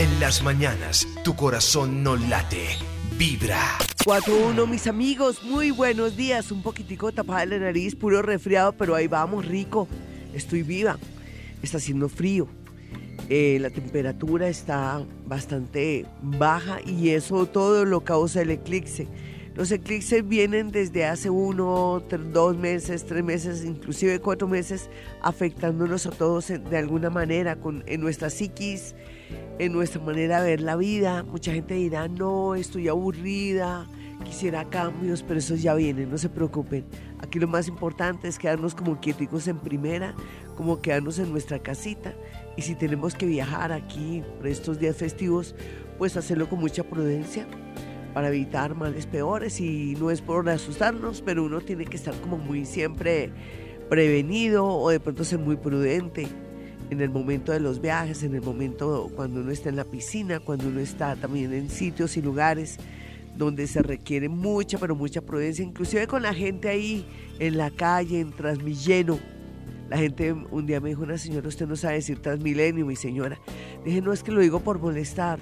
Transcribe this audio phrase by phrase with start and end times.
[0.00, 2.68] En las mañanas, tu corazón no late,
[3.18, 3.60] vibra.
[4.06, 6.50] 4-1, mis amigos, muy buenos días.
[6.50, 9.88] Un poquitico tapada la nariz, puro resfriado, pero ahí vamos, rico.
[10.32, 10.96] Estoy viva.
[11.62, 12.48] Está haciendo frío.
[13.28, 19.06] Eh, la temperatura está bastante baja y eso todo lo causa el eclipse.
[19.54, 24.88] Los eclipses vienen desde hace uno, dos meses, tres meses, inclusive cuatro meses,
[25.20, 28.94] afectándonos a todos de alguna manera, con, en nuestra psiquis,
[29.58, 31.22] en nuestra manera de ver la vida.
[31.22, 33.86] Mucha gente dirá, no, estoy aburrida,
[34.24, 36.84] quisiera cambios, pero eso ya viene, no se preocupen.
[37.18, 40.14] Aquí lo más importante es quedarnos como quieticos en primera,
[40.56, 42.14] como quedarnos en nuestra casita.
[42.56, 45.54] Y si tenemos que viajar aquí por estos días festivos,
[45.98, 47.46] pues hacerlo con mucha prudencia
[48.14, 52.38] para evitar males peores y no es por asustarnos, pero uno tiene que estar como
[52.38, 53.30] muy siempre
[53.88, 56.26] prevenido o de pronto ser muy prudente
[56.90, 60.40] en el momento de los viajes, en el momento cuando uno está en la piscina,
[60.40, 62.78] cuando uno está también en sitios y lugares
[63.36, 67.06] donde se requiere mucha, pero mucha prudencia, inclusive con la gente ahí
[67.38, 69.18] en la calle, en Transmilleno.
[69.88, 73.38] La gente un día me dijo, una señora, usted no sabe decir Transmilenio, mi señora.
[73.84, 75.40] Dije, no es que lo digo por molestar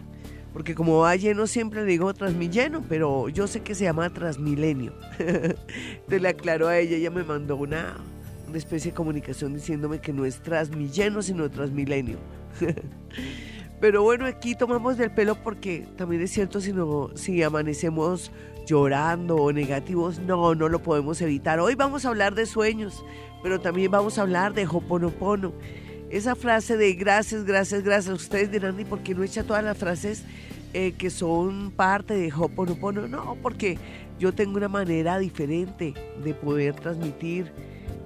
[0.52, 4.92] porque como va lleno siempre le digo Transmilleno, pero yo sé que se llama Transmilenio.
[5.18, 7.96] Entonces le aclaro a ella, ella me mandó una,
[8.48, 12.18] una especie de comunicación diciéndome que no es Transmilleno, sino Transmilenio.
[13.80, 18.32] pero bueno, aquí tomamos del pelo porque también es cierto, si, no, si amanecemos
[18.66, 21.60] llorando o negativos, no, no lo podemos evitar.
[21.60, 23.04] Hoy vamos a hablar de sueños,
[23.42, 25.52] pero también vamos a hablar de Hoponopono
[26.10, 28.14] esa frase de gracias, gracias, gracias.
[28.14, 30.24] Ustedes dirán, ¿y por qué no echa todas las frases
[30.72, 33.06] eh, que son parte de Hoponopono?
[33.08, 33.78] No, porque
[34.18, 37.52] yo tengo una manera diferente de poder transmitir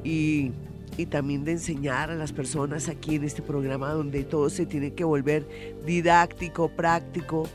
[0.04, 0.52] y
[0.96, 4.92] y también de enseñar a las personas aquí en este programa donde todo se tiene
[4.92, 5.46] que volver
[5.86, 7.48] didáctico, práctico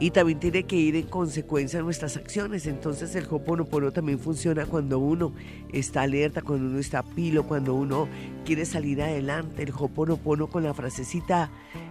[0.00, 2.66] y también tiene que ir en consecuencia nuestras acciones.
[2.66, 5.32] Entonces el Hoponopono también funciona cuando uno
[5.72, 8.08] está alerta, cuando uno está pilo, cuando uno
[8.44, 9.62] quiere salir adelante.
[9.62, 11.50] El Hoponopono con la frasecita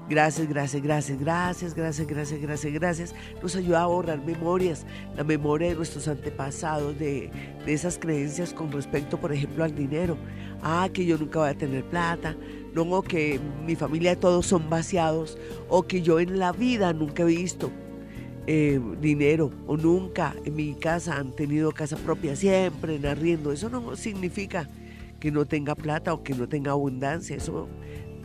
[0.09, 4.85] gracias, gracias, gracias, gracias, gracias, gracias, gracias, gracias, nos ayuda a borrar memorias,
[5.16, 7.31] la memoria de nuestros antepasados, de,
[7.66, 10.17] de esas creencias con respecto, por ejemplo, al dinero
[10.63, 12.35] ah, que yo nunca voy a tener plata,
[12.73, 15.38] no, que mi familia todos son vaciados,
[15.69, 17.72] o que yo en la vida nunca he visto
[18.47, 23.51] eh, dinero, o nunca en mi casa han tenido casa propia, siempre en arriendo.
[23.51, 24.69] Eso no significa
[25.19, 27.69] que no tenga plata o que no tenga abundancia, eso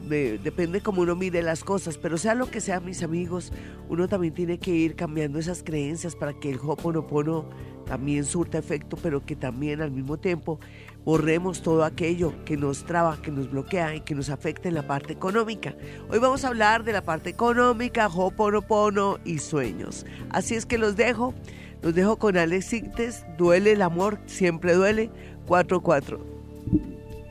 [0.08, 3.52] depende cómo uno mire las cosas, pero sea lo que sea, mis amigos,
[3.88, 7.48] uno también tiene que ir cambiando esas creencias para que el Hoponopono
[7.86, 10.58] también surta efecto, pero que también al mismo tiempo
[11.04, 14.86] borremos todo aquello que nos traba, que nos bloquea y que nos afecta en la
[14.86, 15.74] parte económica.
[16.10, 20.04] Hoy vamos a hablar de la parte económica, Hoponopono y sueños.
[20.30, 21.34] Así es que los dejo,
[21.82, 25.10] los dejo con Alex Sintes, duele el amor, siempre duele,
[25.46, 26.18] 4-4.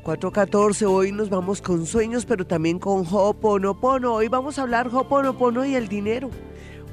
[0.07, 4.13] 414, hoy nos vamos con sueños, pero también con Hoponopono.
[4.13, 6.29] Hoy vamos a hablar Hoponopono y el dinero.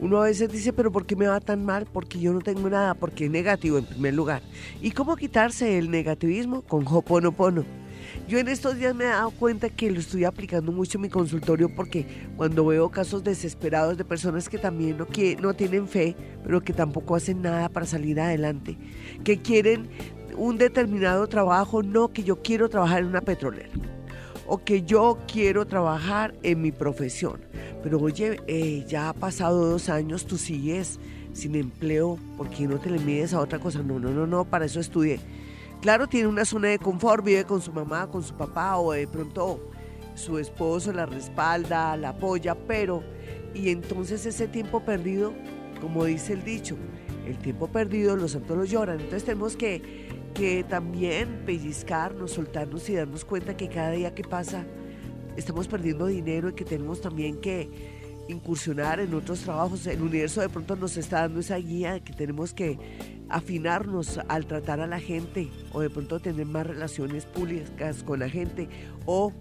[0.00, 1.86] Uno a veces dice, pero ¿por qué me va tan mal?
[1.86, 4.42] Porque yo no tengo nada, porque es negativo en primer lugar.
[4.82, 6.62] ¿Y cómo quitarse el negativismo?
[6.62, 7.64] Con Hoponopono.
[8.26, 11.08] Yo en estos días me he dado cuenta que lo estoy aplicando mucho en mi
[11.08, 16.16] consultorio porque cuando veo casos desesperados de personas que también no, que, no tienen fe,
[16.42, 18.78] pero que tampoco hacen nada para salir adelante,
[19.24, 19.88] que quieren
[20.36, 23.70] un determinado trabajo, no que yo quiero trabajar en una petrolera
[24.46, 27.40] o que yo quiero trabajar en mi profesión.
[27.82, 30.98] Pero oye, eh, ya ha pasado dos años, tú sigues
[31.32, 33.82] sin empleo, ¿por qué no te le mides a otra cosa?
[33.82, 35.20] No, no, no, no, para eso estudié.
[35.80, 39.06] Claro, tiene una zona de confort, vive con su mamá, con su papá o de
[39.06, 39.60] pronto
[40.14, 43.02] su esposo la respalda, la apoya, pero
[43.52, 45.32] y entonces ese tiempo perdido,
[45.80, 46.76] como dice el dicho,
[47.26, 49.00] el tiempo perdido los santos lo lloran.
[49.00, 54.66] Entonces tenemos que que también pellizcarnos, soltarnos y darnos cuenta que cada día que pasa
[55.36, 57.70] estamos perdiendo dinero y que tenemos también que
[58.28, 59.86] incursionar en otros trabajos.
[59.86, 62.78] El universo de pronto nos está dando esa guía de que tenemos que
[63.28, 68.28] afinarnos al tratar a la gente o de pronto tener más relaciones públicas con la
[68.28, 68.68] gente
[69.06, 69.32] o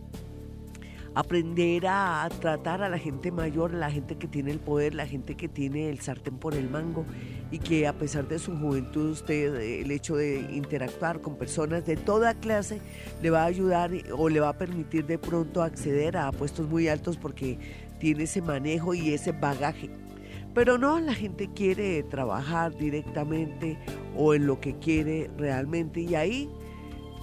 [1.16, 5.36] aprender a tratar a la gente mayor, la gente que tiene el poder, la gente
[5.36, 7.06] que tiene el sartén por el mango
[7.52, 11.98] y que a pesar de su juventud usted el hecho de interactuar con personas de
[11.98, 12.82] toda clase
[13.22, 16.88] le va a ayudar o le va a permitir de pronto acceder a puestos muy
[16.88, 17.60] altos porque
[18.00, 19.90] tiene ese manejo y ese bagaje.
[20.54, 23.78] Pero no, la gente quiere trabajar directamente
[24.16, 26.50] o en lo que quiere realmente y ahí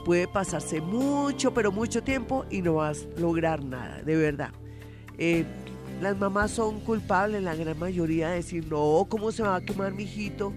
[0.04, 4.50] puede pasarse mucho, pero mucho tiempo y no vas a lograr nada, de verdad.
[5.18, 5.44] Eh,
[6.00, 9.92] las mamás son culpables, la gran mayoría, de decir, no, ¿cómo se va a quemar
[9.92, 10.52] mi hijito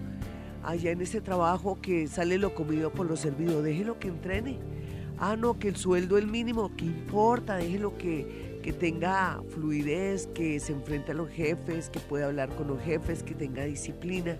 [0.62, 3.62] allá en ese trabajo que sale lo comido por los servidos?
[3.62, 4.58] Déjelo que entrene.
[5.18, 7.56] Ah, no, que el sueldo es mínimo, ¿qué importa?
[7.56, 12.66] Déjelo que, que tenga fluidez, que se enfrente a los jefes, que pueda hablar con
[12.66, 14.38] los jefes, que tenga disciplina,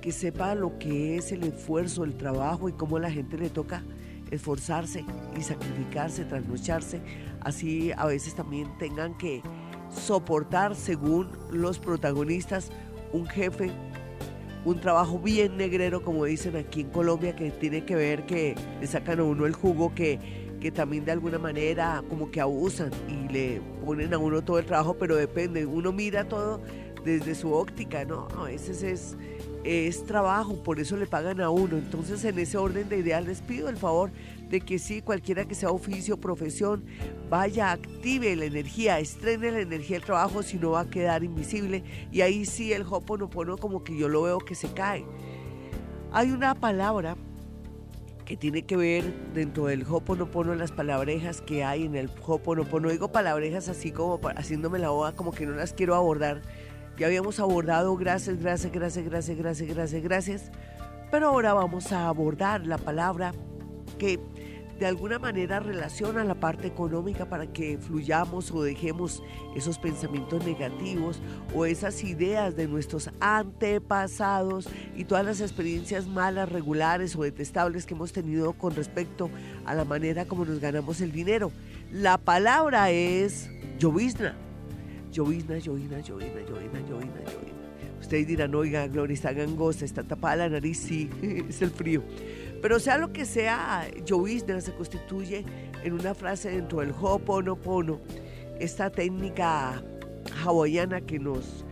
[0.00, 3.50] que sepa lo que es el esfuerzo, el trabajo y cómo a la gente le
[3.50, 3.82] toca
[4.30, 5.04] esforzarse
[5.36, 7.00] y sacrificarse, trasnocharse,
[7.40, 9.42] así a veces también tengan que
[9.90, 12.70] soportar, según los protagonistas,
[13.12, 13.70] un jefe,
[14.64, 18.86] un trabajo bien negrero, como dicen aquí en Colombia, que tiene que ver que le
[18.86, 20.18] sacan a uno el jugo, que,
[20.60, 24.66] que también de alguna manera como que abusan y le ponen a uno todo el
[24.66, 26.60] trabajo, pero depende, uno mira todo
[27.04, 28.28] desde su óptica, ¿no?
[28.38, 29.16] A veces es
[29.64, 31.78] es trabajo, por eso le pagan a uno.
[31.78, 34.10] Entonces, en ese orden de ideas, les pido el favor
[34.50, 36.84] de que sí, cualquiera que sea oficio, profesión,
[37.30, 41.82] vaya, active la energía, estrene la energía del trabajo, si no va a quedar invisible.
[42.12, 45.04] Y ahí sí el Hoponopono como que yo lo veo que se cae.
[46.12, 47.16] Hay una palabra
[48.24, 52.90] que tiene que ver dentro del Hoponopono, las palabrejas que hay en el Hoponopono.
[52.90, 56.42] Digo palabrejas así como haciéndome la boda, como que no las quiero abordar
[56.98, 60.50] ya habíamos abordado gracias, gracias, gracias, gracias, gracias, gracias, gracias.
[61.10, 63.32] Pero ahora vamos a abordar la palabra
[63.98, 64.18] que
[64.78, 69.22] de alguna manera relaciona la parte económica para que fluyamos o dejemos
[69.54, 71.20] esos pensamientos negativos
[71.54, 77.94] o esas ideas de nuestros antepasados y todas las experiencias malas, regulares o detestables que
[77.94, 79.30] hemos tenido con respecto
[79.64, 81.52] a la manera como nos ganamos el dinero.
[81.92, 83.48] La palabra es
[83.78, 84.43] llovizna.
[85.14, 87.64] Llovizna, llovizna, llovizna, llovizna, llovizna, llovizna.
[88.00, 91.08] Ustedes dirán, oiga, Gloria, está gangosa, está tapada la nariz, sí,
[91.48, 92.02] es el frío.
[92.60, 95.44] Pero sea lo que sea, llovizna se constituye
[95.84, 98.00] en una frase dentro del Ho'oponopono,
[98.58, 99.80] esta técnica
[100.44, 101.64] hawaiana que nos,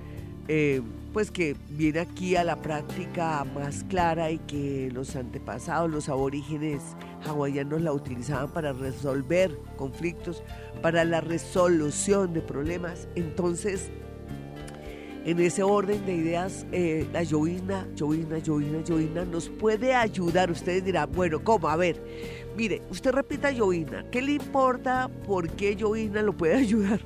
[0.47, 0.81] eh,
[1.13, 6.83] pues que viene aquí a la práctica más clara y que los antepasados, los aborígenes
[7.25, 10.43] hawaianos la utilizaban para resolver conflictos,
[10.81, 13.09] para la resolución de problemas.
[13.15, 13.91] Entonces,
[15.25, 20.51] en ese orden de ideas, eh, la llovizna, llovizna, llovizna, llovizna nos puede ayudar.
[20.51, 21.69] Ustedes dirán, bueno, ¿cómo?
[21.69, 22.03] A ver,
[22.57, 24.05] mire, usted repita llovizna.
[24.11, 27.01] ¿Qué le importa por qué llovizna lo puede ayudar?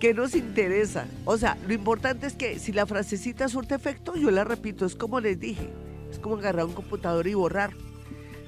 [0.00, 1.06] ¿Qué nos interesa?
[1.26, 4.96] O sea, lo importante es que si la frasecita surte efecto, yo la repito, es
[4.96, 5.68] como les dije,
[6.10, 7.74] es como agarrar un computador y borrar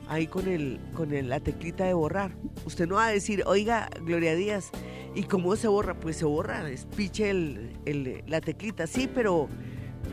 [0.09, 2.33] ahí con, el, con la teclita de borrar.
[2.65, 4.71] Usted no va a decir, oiga, Gloria Díaz,
[5.15, 5.93] ¿y cómo se borra?
[5.93, 9.51] Pues se borra, despiche el, la teclita, sí, pero,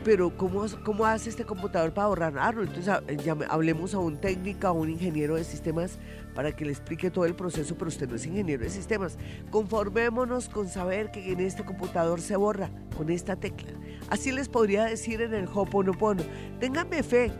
[0.04, 2.38] pero ¿cómo, ¿cómo hace este computador para borrar?
[2.38, 2.86] Ah, entonces
[3.24, 5.98] ya hablemos a un técnico, a un ingeniero de sistemas
[6.34, 9.18] para que le explique todo el proceso, pero usted no es ingeniero de sistemas.
[9.50, 13.72] Conformémonos con saber que en este computador se borra con esta tecla.
[14.08, 16.22] Así les podría decir en el Hoponopono.
[16.58, 17.32] Ténganme fe,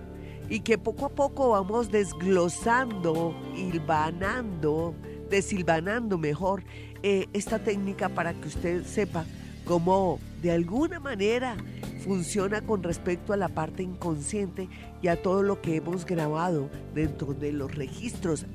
[0.50, 4.94] y que poco a poco vamos desglosando, hilvanando,
[5.30, 6.64] desilvanando mejor
[7.02, 9.24] eh, esta técnica para que usted sepa
[9.64, 11.56] cómo de alguna manera
[12.00, 14.68] funciona con respecto a la parte inconsciente
[15.02, 18.46] y a todo lo que hemos grabado dentro de los registros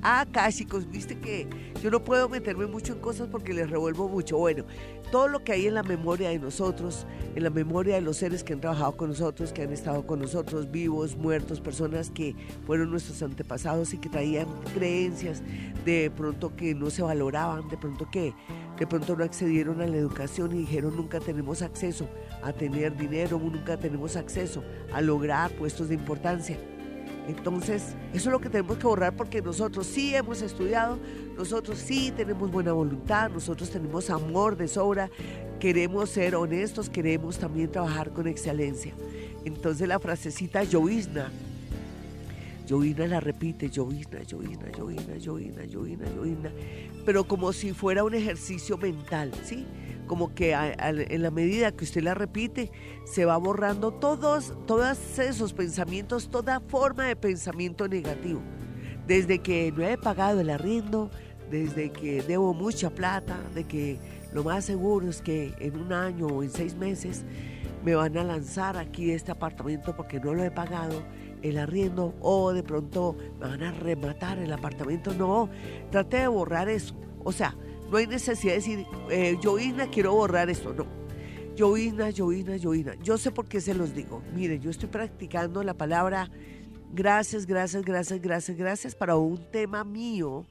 [0.50, 1.48] chicos, Viste que
[1.82, 4.38] yo no puedo meterme mucho en cosas porque les revuelvo mucho.
[4.38, 4.66] Bueno,
[5.12, 7.06] todo lo que hay en la memoria de nosotros,
[7.36, 10.20] en la memoria de los seres que han trabajado con nosotros, que han estado con
[10.20, 15.42] nosotros, vivos, muertos, personas que fueron nuestros antepasados y que traían creencias
[15.84, 18.34] de pronto que no se valoraban, de pronto que
[18.78, 22.08] de pronto no accedieron a la educación y dijeron nunca tenemos acceso
[22.42, 24.64] a tener dinero, nunca tenemos acceso
[24.94, 26.58] a lograr puestos de importancia.
[27.28, 30.98] Entonces, eso es lo que tenemos que borrar porque nosotros sí hemos estudiado,
[31.36, 35.10] nosotros sí tenemos buena voluntad, nosotros tenemos amor de sobra,
[35.60, 38.94] queremos ser honestos, queremos también trabajar con excelencia.
[39.44, 41.30] Entonces la frasecita llovizna,
[42.68, 46.52] llovizna la repite, llovizna, llovizna, llovizna, llovizna, llovizna,
[47.06, 49.66] pero como si fuera un ejercicio mental, ¿sí?
[50.08, 52.72] como que en la medida que usted la repite,
[53.06, 58.42] se va borrando todos, todos esos pensamientos, toda forma de pensamiento negativo.
[59.08, 61.10] Desde que no he pagado el arriendo,
[61.50, 64.00] desde que debo mucha plata, de que
[64.34, 67.24] lo más seguro es que en un año o en seis meses
[67.84, 71.04] me van a lanzar aquí este apartamento porque no lo he pagado
[71.42, 75.14] el arriendo o de pronto me van a rematar el apartamento.
[75.14, 75.50] No,
[75.92, 76.96] trate de borrar eso.
[77.24, 77.56] O sea,
[77.90, 79.38] no hay necesidad de decir, eh,
[79.92, 80.74] quiero borrar esto.
[80.74, 80.86] No.
[81.56, 82.96] Llovizna, llovizna, llovizna.
[83.02, 84.22] Yo sé por qué se los digo.
[84.34, 86.30] Mire, yo estoy practicando la palabra
[86.96, 90.46] gracias, gracias, gracias, gracias, gracias para un tema mío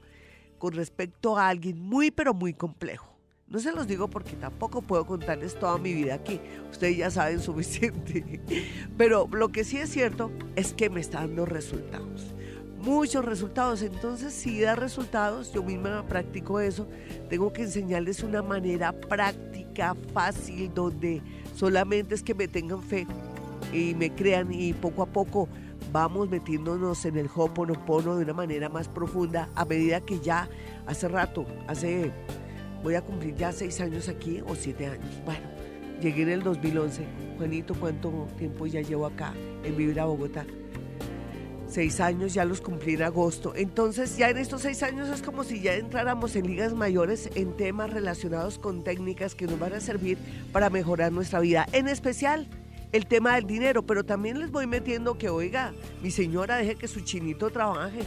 [0.59, 3.14] con respecto a alguien muy, pero muy complejo.
[3.47, 6.41] No se los digo porque tampoco puedo contarles toda mi vida aquí.
[6.71, 8.41] Ustedes ya saben suficiente.
[8.97, 12.33] Pero lo que sí es cierto es que me está dando resultados.
[12.79, 13.83] Muchos resultados.
[13.83, 16.87] Entonces, si da resultados, yo misma practico eso.
[17.29, 21.21] Tengo que enseñarles una manera práctica, fácil, donde
[21.55, 23.05] solamente es que me tengan fe
[23.71, 25.47] y me crean y poco a poco
[25.91, 30.49] vamos metiéndonos en el Hoponopono de una manera más profunda a medida que ya
[30.87, 32.11] hace rato, hace
[32.85, 35.09] voy a cumplir ya seis años aquí o siete años.
[35.25, 35.47] Bueno,
[35.99, 37.03] llegué en el 2011.
[37.35, 40.45] Juanito, ¿cuánto tiempo ya llevo acá en vivir a Bogotá?
[41.67, 43.53] Seis años, ya los cumplí en agosto.
[43.55, 47.57] Entonces, ya en estos seis años es como si ya entráramos en ligas mayores en
[47.57, 50.19] temas relacionados con técnicas que nos van a servir
[50.51, 51.65] para mejorar nuestra vida.
[51.71, 52.47] En especial,
[52.91, 55.73] el tema del dinero, pero también les voy metiendo que, oiga,
[56.03, 58.01] mi señora deje que su chinito trabaje.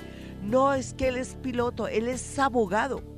[0.45, 3.18] No es que él es piloto, él es abogado.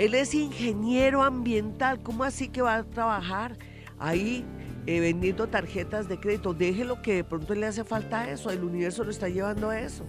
[0.00, 3.58] Él es ingeniero ambiental, ¿cómo así que va a trabajar
[3.98, 4.46] ahí
[4.86, 6.54] eh, vendiendo tarjetas de crédito?
[6.54, 10.06] Déjelo que de pronto le hace falta eso, el universo lo está llevando a eso.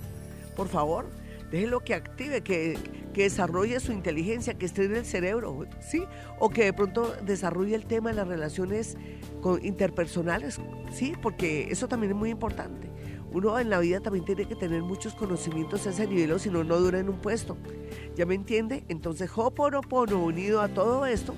[0.56, 1.10] Por favor,
[1.52, 2.78] déjelo que active, que,
[3.14, 6.06] que desarrolle su inteligencia, que esté en el cerebro, ¿sí?
[6.40, 8.96] O que de pronto desarrolle el tema de las relaciones
[9.62, 10.62] interpersonales,
[10.94, 11.16] ¿sí?
[11.22, 12.91] Porque eso también es muy importante.
[13.34, 16.50] Uno en la vida también tiene que tener muchos conocimientos a ese nivel o si
[16.50, 17.56] no, no dura en un puesto.
[18.16, 18.84] ¿Ya me entiende?
[18.90, 21.34] Entonces, Hoponopono unido a todo esto,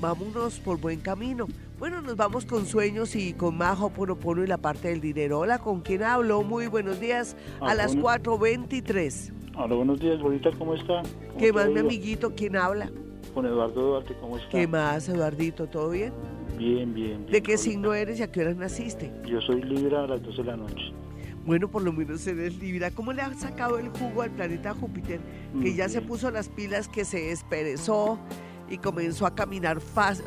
[0.00, 1.46] vámonos por buen camino.
[1.78, 5.40] Bueno, nos vamos con sueños y con más Hoponopono y la parte del dinero.
[5.40, 6.42] Hola, ¿con quién hablo?
[6.42, 9.32] Muy buenos días a ah, las 4.23.
[9.56, 11.02] Hola, buenos días, bonita, ¿cómo está?
[11.38, 12.34] ¿Qué más, mi amiguito?
[12.34, 12.90] ¿Quién habla?
[13.34, 14.48] Con Eduardo Duarte, ¿cómo está?
[14.48, 15.66] ¿Qué más, Eduardito?
[15.66, 16.12] ¿Todo bien?
[16.56, 17.26] Bien, bien, bien.
[17.26, 19.12] ¿De qué signo eres y a qué hora naciste?
[19.26, 20.92] Yo soy Libra a las 12 de la noche.
[21.46, 22.90] Bueno, por lo menos eres Libra.
[22.90, 25.20] ¿Cómo le ha sacado el jugo al planeta Júpiter?
[25.60, 28.18] Que ya se puso las pilas, que se desperezó
[28.68, 29.78] y comenzó a caminar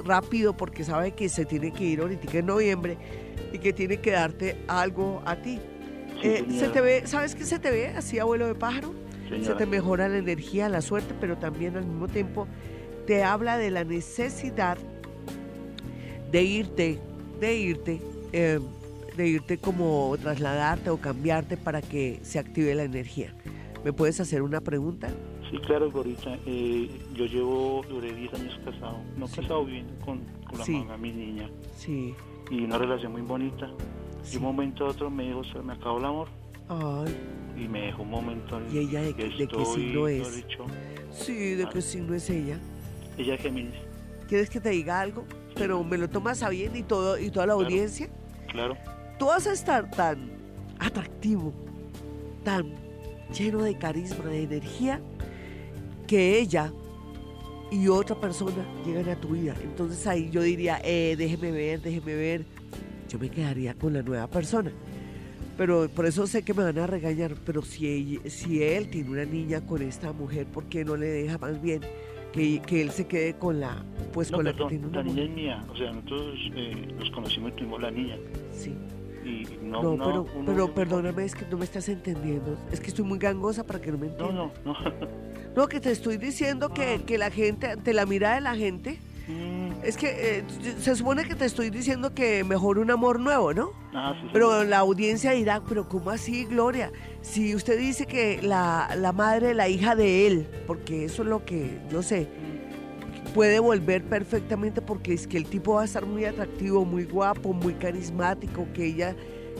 [0.05, 2.97] rápido porque sabe que se tiene que ir ahorita en noviembre
[3.51, 5.59] y que tiene que darte algo a ti.
[6.23, 8.93] Eh, se te ve, ¿Sabes qué se te ve así, abuelo de pájaro?
[9.43, 12.47] Se te mejora la energía, la suerte, pero también al mismo tiempo
[13.05, 14.77] te habla de la necesidad
[16.31, 16.99] de irte,
[17.39, 18.01] de irte.
[18.31, 18.59] Eh,
[19.17, 23.33] de irte como trasladarte o cambiarte para que se active la energía.
[23.83, 25.09] ¿Me puedes hacer una pregunta?
[25.49, 26.37] Sí, claro, Gorita.
[26.45, 30.97] Eh, yo llevo, duré 10 años casado, no casado bien con, con la mamá de
[30.99, 31.49] mi niña.
[31.75, 32.13] Sí.
[32.51, 33.69] Y una relación muy bonita.
[34.31, 36.27] Y un momento a otro me dijo, se me acabó el amor.
[36.69, 37.15] Ay.
[37.57, 38.61] Y me dejó un momento.
[38.71, 40.45] ¿Y ella de, qué signo es?
[41.11, 42.59] sí, ¿de qué signo es ella?
[43.17, 43.73] Ella es Géminis.
[44.27, 45.25] ¿Quieres que te diga algo?
[45.55, 48.09] Pero me lo tomas a bien y, todo, y toda la audiencia.
[48.51, 48.75] Claro
[49.17, 50.31] tú vas a estar tan
[50.79, 51.53] atractivo,
[52.43, 52.73] tan
[53.37, 55.01] lleno de carisma, de energía,
[56.07, 56.71] que ella
[57.71, 59.55] y otra persona llegan a tu vida.
[59.61, 62.45] Entonces ahí yo diría, eh, déjeme ver, déjeme ver.
[63.09, 64.71] Yo me quedaría con la nueva persona.
[65.57, 67.35] Pero por eso sé que me van a regañar.
[67.45, 71.37] Pero si, si él tiene una niña con esta mujer, ¿por qué no le deja
[71.37, 71.81] más bien
[72.31, 73.83] que, él se quede con la,
[74.13, 75.65] pues con la que tiene una La niña es mía.
[75.71, 78.15] O sea, nosotros eh, nos conocimos y tuvimos la niña.
[78.51, 78.75] Sí
[79.61, 82.57] no, no, pero, pero perdóname, es que no me estás entendiendo.
[82.71, 84.35] Es que estoy muy gangosa para que no me entiendas.
[84.35, 85.07] No, no, no.
[85.55, 87.05] No, que te estoy diciendo que, ah.
[87.05, 89.83] que la gente, ante la mirada de la gente, mm.
[89.83, 90.43] es que eh,
[90.79, 93.71] se supone que te estoy diciendo que mejor un amor nuevo, ¿no?
[93.93, 96.91] Ah, sí, pero la audiencia dirá, pero ¿cómo así, Gloria?
[97.21, 101.43] Si usted dice que la, la madre, la hija de él, porque eso es lo
[101.43, 102.56] que yo sé, mm.
[103.27, 107.53] Puede volver perfectamente porque es que el tipo va a estar muy atractivo, muy guapo,
[107.53, 109.15] muy carismático, que ella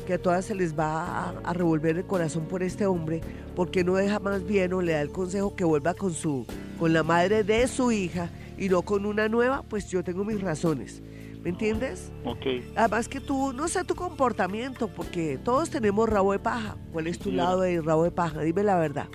[0.06, 3.22] que a todas se les va a, revolver el corazón por este hombre,
[3.56, 6.46] porque no deja más bien o le da el consejo que vuelva con su,
[6.80, 10.40] con la madre de su hija y no con una nueva, pues yo tengo mis
[10.40, 11.02] razones.
[11.44, 12.12] ¿Me entiendes?
[12.26, 12.46] Ok.
[12.76, 16.78] Además que tú, no sé tu comportamiento, porque todos tenemos rabo de paja.
[16.92, 18.42] ¿Cuál es tu lado de rabo de paja?
[18.42, 19.08] Dime la verdad.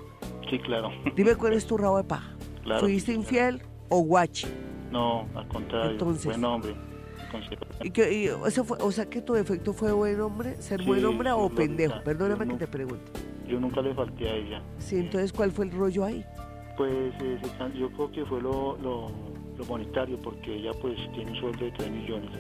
[0.49, 0.91] Sí, claro.
[1.17, 2.37] Dime cuál es tu rabo de paja.
[2.81, 4.47] ¿Fuiste infiel o guachi?
[4.91, 5.93] No, al contrario.
[5.93, 6.75] Entonces, buen hombre.
[7.83, 11.31] ¿Y que, eso fue, o sea que tu defecto fue buen hombre, ser buen hombre
[11.33, 12.03] o pendejo?
[12.05, 13.11] Perdóname que te pregunte.
[13.47, 14.63] Yo nunca le falté a ella.
[14.79, 16.25] Sí, entonces ¿cuál fue el rollo ahí?
[16.77, 17.39] Pues eh,
[17.79, 19.11] yo creo que fue lo, lo,
[19.69, 22.31] monetario, porque ella pues tiene un sueldo de 3 millones.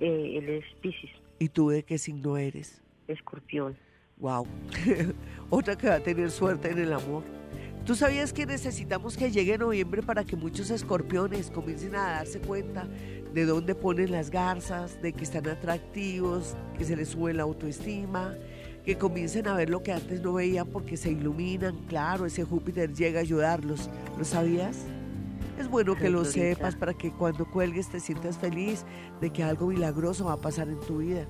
[0.00, 2.82] Eh, él es Pisces, ¿Y tú de qué signo eres?
[3.08, 3.76] escorpión.
[4.18, 4.46] Wow.
[5.50, 7.22] Otra que va a tener suerte en el amor.
[7.86, 12.88] ¿Tú sabías que necesitamos que llegue noviembre para que muchos escorpiones comiencen a darse cuenta
[13.32, 18.34] de dónde ponen las garzas, de que están atractivos, que se les sube la autoestima,
[18.84, 21.76] que comiencen a ver lo que antes no veían porque se iluminan?
[21.86, 23.88] Claro, ese Júpiter llega a ayudarlos.
[24.18, 24.78] ¿Lo sabías?
[25.56, 28.84] Es bueno que lo sepas para que cuando cuelgues te sientas feliz
[29.20, 31.24] de que algo milagroso va a pasar en tu vida.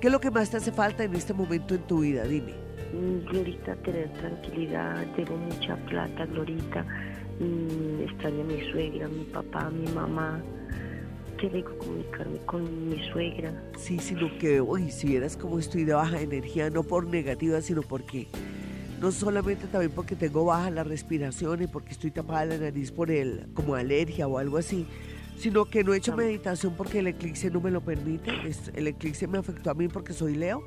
[0.00, 2.24] ¿Qué es lo que más te hace falta en este momento en tu vida?
[2.24, 2.71] Dime.
[2.92, 6.84] Glorita, tener tranquilidad, tengo mucha plata, Glorita.
[8.00, 10.42] Extraño a mi suegra, a mi papá, a mi mamá.
[11.38, 13.52] Qué rico comunicarme con mi suegra.
[13.78, 17.80] Sí, sino que, uy, si vieras cómo estoy de baja energía, no por negativa, sino
[17.82, 18.28] porque,
[19.00, 23.10] no solamente también porque tengo baja la respiración y porque estoy tapada la nariz por
[23.10, 24.86] el, como alergia o algo así,
[25.36, 28.30] sino que no he hecho meditación porque el eclipse no me lo permite.
[28.74, 30.62] El eclipse me afectó a mí porque soy Leo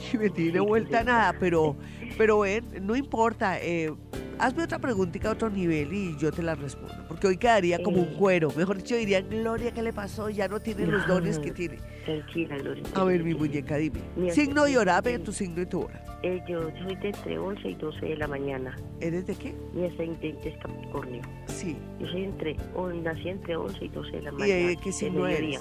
[0.12, 1.76] y me tiene vuelta a nada, pero,
[2.18, 3.58] pero ven, no importa.
[3.60, 3.92] eh,
[4.38, 7.98] hazme otra preguntita a otro nivel y yo te la respondo, porque hoy quedaría como
[7.98, 8.16] un Eh.
[8.18, 8.50] cuero.
[8.56, 10.30] Mejor dicho, diría, Gloria, ¿qué le pasó?
[10.30, 11.78] Ya no tiene los dones que tiene.
[12.04, 13.00] Tranquila, Glorita.
[13.00, 14.00] A ver, mi muñeca, dime.
[14.30, 16.02] Signo y hora, ve tu signo y tu hora.
[16.24, 18.76] Eh, yo soy de entre 11 y 12 de la mañana.
[19.00, 19.54] ¿Eres de qué?
[19.74, 21.22] Mi ascendente es Capricornio.
[21.46, 21.76] Sí.
[22.00, 22.56] Yo soy entre,
[23.02, 24.68] nací entre 11 y 12 de la ¿Y mañana.
[24.68, 25.60] de qué signo eres?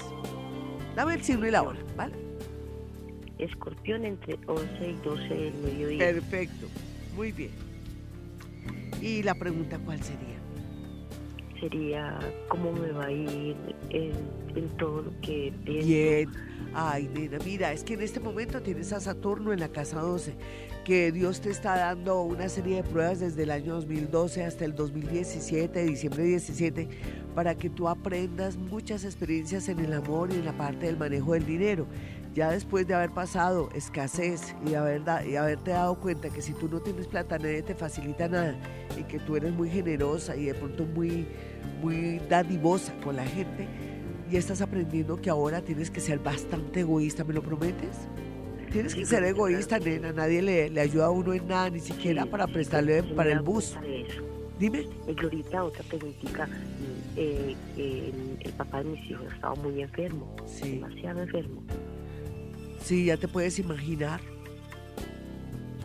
[0.96, 2.14] Dame el signo y la hora, ¿vale?
[3.42, 5.98] Escorpión entre 11 y 12 del mediodía.
[6.00, 6.68] Perfecto.
[7.16, 7.52] Muy bien.
[9.02, 10.40] ¿Y la pregunta cuál sería?
[11.60, 13.56] Sería cómo me va a ir
[13.90, 14.12] en,
[14.56, 15.88] en todo lo que pienso.
[15.88, 16.30] Bien.
[16.74, 20.36] Ay, nena, mira, es que en este momento tienes a Saturno en la casa 12,
[20.86, 24.74] que Dios te está dando una serie de pruebas desde el año 2012 hasta el
[24.74, 26.88] 2017, diciembre 17,
[27.36, 31.34] para que tú aprendas muchas experiencias en el amor y en la parte del manejo
[31.34, 31.88] del dinero.
[32.34, 36.54] Ya después de haber pasado escasez y, haber da- y haberte dado cuenta que si
[36.54, 38.56] tú no tienes plata nadie te facilita nada
[38.98, 41.28] y que tú eres muy generosa y de pronto muy,
[41.82, 43.68] muy dadivosa con la gente,
[44.32, 47.98] y estás aprendiendo que ahora tienes que ser bastante egoísta, ¿me lo prometes?
[48.72, 50.14] Tienes que ser egoísta, nena.
[50.14, 53.76] Nadie le, le ayuda a uno en nada, ni siquiera para prestarle para el bus.
[54.58, 54.88] Dime.
[55.08, 56.48] Eh, Glorita, otra preguntita.
[57.18, 61.62] Eh, eh, el, el papá de mis hijos ha estado muy enfermo, Sí, demasiado enfermo.
[62.84, 64.22] Sí, ya te puedes imaginar.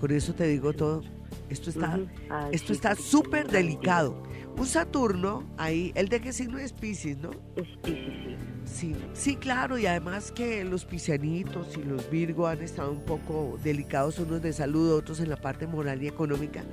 [0.01, 1.03] Con eso te digo todo.
[1.49, 1.99] Esto está.
[2.29, 4.23] Ay, esto sí, está súper sí, delicado.
[4.59, 7.31] Un Saturno ahí, ¿el de qué signo es Pisces, no?
[7.57, 8.37] Es Piscis, sí.
[8.65, 13.59] Sí, sí, claro, y además que los piscianitos y los Virgo han estado un poco
[13.63, 16.65] delicados, unos de salud, otros en la parte moral y económica.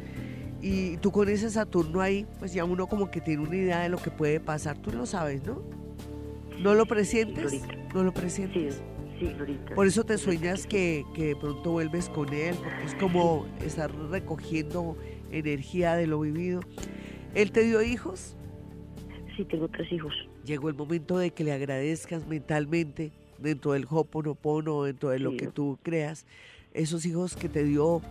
[0.62, 3.90] Y tú con ese Saturno ahí, pues ya uno como que tiene una idea de
[3.90, 5.62] lo que puede pasar, tú lo sabes, ¿no?
[6.60, 7.62] ¿No lo presientes?
[7.94, 8.82] ¿No lo Sí, presientes?
[9.28, 9.76] Sí, Glorita.
[9.76, 13.94] Por eso te sueñas que, que de pronto vuelves con él, porque es como estar
[14.10, 14.98] recogiendo
[15.32, 16.62] energía de lo vivido.
[17.36, 18.36] ¿Él te dio hijos?
[19.36, 20.14] Sí, tengo tres hijos.
[20.46, 25.38] llegó el momento de que le agradezcas mentalmente dentro del Hoponopono, dentro de lo Sí.
[25.38, 26.26] que tú creas,
[26.74, 28.02] esos hijos que te dio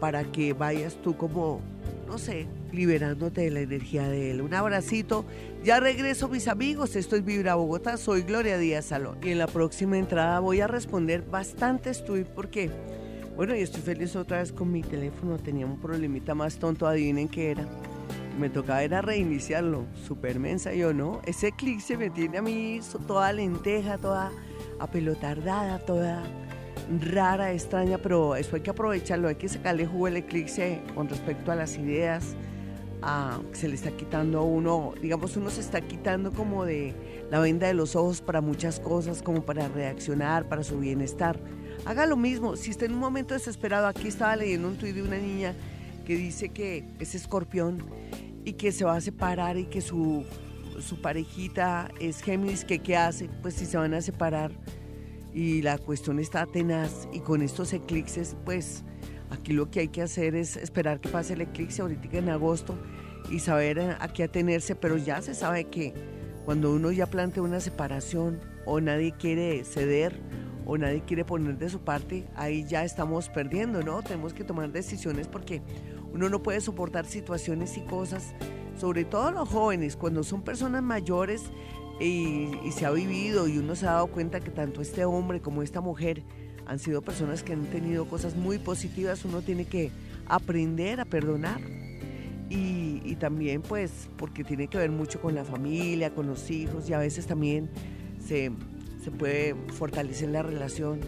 [0.00, 1.60] para que vayas tú como,
[2.08, 4.40] no sé, liberándote de la energía de él.
[4.40, 5.24] Un abracito.
[5.62, 6.96] Ya regreso, mis amigos.
[6.96, 7.96] Esto es Vibra Bogotá.
[7.96, 9.18] Soy Gloria Díaz Salón.
[9.22, 12.70] Y en la próxima entrada voy a responder bastantes tweets porque
[13.36, 15.38] Bueno, y estoy feliz otra vez con mi teléfono.
[15.38, 17.66] Tenía un problemita más tonto, adivinen qué era.
[18.38, 19.84] Me tocaba era reiniciarlo.
[20.06, 21.20] Super mensa yo, ¿no?
[21.26, 24.30] Ese clic se me tiene a mí toda lenteja, toda
[24.78, 26.22] apelotardada, toda
[26.98, 31.52] rara, extraña, pero eso hay que aprovecharlo, hay que sacarle jugo el eclipse con respecto
[31.52, 32.36] a las ideas,
[33.52, 36.94] se le está quitando a uno, digamos, uno se está quitando como de
[37.30, 41.38] la venda de los ojos para muchas cosas, como para reaccionar, para su bienestar.
[41.86, 45.02] Haga lo mismo, si está en un momento desesperado, aquí estaba leyendo un tuit de
[45.02, 45.54] una niña
[46.04, 47.82] que dice que es escorpión
[48.44, 50.24] y que se va a separar y que su,
[50.80, 54.50] su parejita es Géminis, que qué hace, pues si se van a separar
[55.32, 58.84] y la cuestión está tenaz y con estos eclipses, pues
[59.30, 62.76] aquí lo que hay que hacer es esperar que pase el eclipse ahorita en agosto
[63.30, 65.94] y saber a qué atenerse, pero ya se sabe que
[66.44, 70.18] cuando uno ya plantea una separación o nadie quiere ceder
[70.66, 74.02] o nadie quiere poner de su parte, ahí ya estamos perdiendo, ¿no?
[74.02, 75.62] Tenemos que tomar decisiones porque
[76.12, 78.34] uno no puede soportar situaciones y cosas,
[78.78, 81.42] sobre todo los jóvenes, cuando son personas mayores
[82.00, 85.62] y, se ha vivido y uno se ha dado cuenta que tanto este hombre como
[85.62, 86.22] esta mujer
[86.66, 89.90] han sido personas que han tenido cosas muy positivas, uno tiene que
[90.26, 91.60] aprender a perdonar.
[92.48, 96.90] Y, y, también pues porque tiene que ver mucho con la familia, con los hijos
[96.90, 97.70] y a veces también
[98.18, 98.50] se,
[99.04, 100.98] se puede fortalecer la relación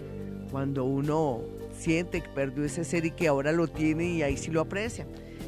[0.52, 1.40] cuando uno
[1.76, 5.07] siente que perdió ese ser y que ahora lo tiene y ahí sí lo aprecia.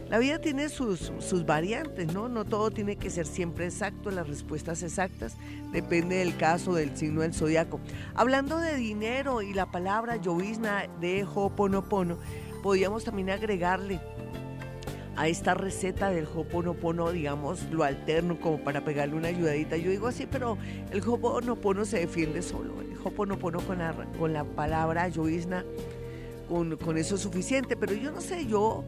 [0.09, 2.29] La vida tiene sus, sus variantes, ¿no?
[2.29, 5.37] No todo tiene que ser siempre exacto, las respuestas exactas,
[5.73, 7.81] depende del caso, del signo del zodiaco.
[8.14, 12.19] Hablando de dinero y la palabra llovizna de Hoponopono,
[12.62, 14.01] podríamos también agregarle
[15.17, 19.77] a esta receta del Hoponopono, digamos, lo alterno como para pegarle una ayudadita.
[19.77, 20.59] Yo digo así, pero
[20.90, 22.81] el Hoponopono se defiende solo.
[22.81, 25.64] El Hoponopono con la, con la palabra llovizna,
[26.49, 27.77] con, con eso es suficiente.
[27.77, 28.85] Pero yo no sé, yo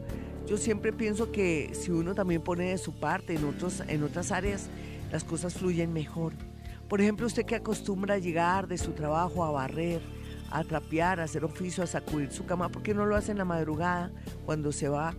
[0.47, 4.31] yo siempre pienso que si uno también pone de su parte en, otros, en otras
[4.31, 4.69] áreas,
[5.11, 6.33] las cosas fluyen mejor.
[6.87, 10.01] Por ejemplo, usted que acostumbra a llegar de su trabajo a barrer,
[10.49, 13.37] a trapear, a hacer oficio, a sacudir su cama, ¿por qué no lo hace en
[13.37, 14.09] la madrugada
[14.45, 15.13] cuando se va?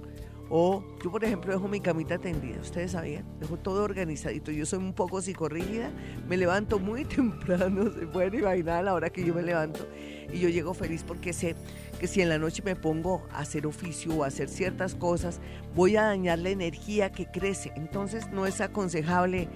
[0.51, 4.51] O yo, por ejemplo, dejo mi camita tendida, ustedes sabían, dejo todo organizadito.
[4.51, 5.91] Yo soy un poco psicorrígida,
[6.27, 9.87] me levanto muy temprano, se pueden imaginar a la hora que yo me levanto
[10.33, 11.55] y yo llego feliz porque sé
[11.99, 15.41] que si en la noche me pongo a hacer oficio o a hacer ciertas cosas,
[15.75, 17.73] voy a dañar la energía que crece.
[17.77, 19.49] Entonces no es aconsejable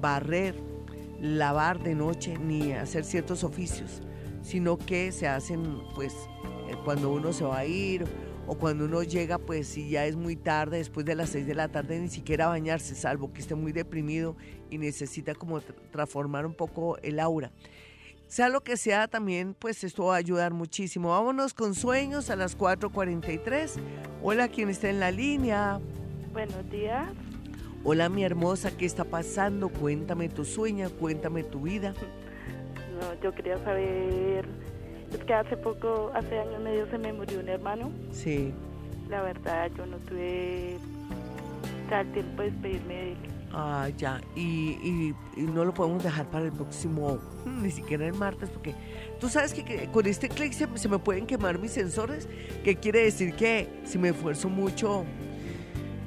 [0.00, 0.54] barrer,
[1.20, 4.02] lavar de noche ni hacer ciertos oficios,
[4.42, 6.12] sino que se hacen pues
[6.68, 8.04] eh, cuando uno se va a ir
[8.46, 11.54] o cuando uno llega pues si ya es muy tarde, después de las 6 de
[11.54, 14.36] la tarde ni siquiera bañarse, salvo que esté muy deprimido
[14.70, 15.60] y necesita como
[15.92, 17.52] transformar un poco el aura.
[18.26, 21.10] Sea lo que sea, también pues esto va a ayudar muchísimo.
[21.10, 23.72] Vámonos con sueños a las 4.43.
[24.22, 25.78] Hola, ¿quién está en la línea?
[26.32, 27.08] Buenos días.
[27.84, 29.68] Hola, mi hermosa, ¿qué está pasando?
[29.68, 31.94] Cuéntame tu sueño, cuéntame tu vida.
[32.94, 34.46] No, yo quería saber,
[35.12, 37.90] es que hace poco, hace años medio se me murió un hermano.
[38.12, 38.54] Sí.
[39.08, 40.78] La verdad, yo no tuve
[41.90, 43.18] tal tiempo de despedirme de él.
[43.56, 44.20] Ah, ya.
[44.34, 48.74] Y, no lo podemos dejar para el próximo, ni siquiera el martes, porque
[49.20, 52.28] tú sabes que, con este clic se, se, me pueden quemar mis sensores,
[52.64, 55.04] que quiere decir que si me esfuerzo mucho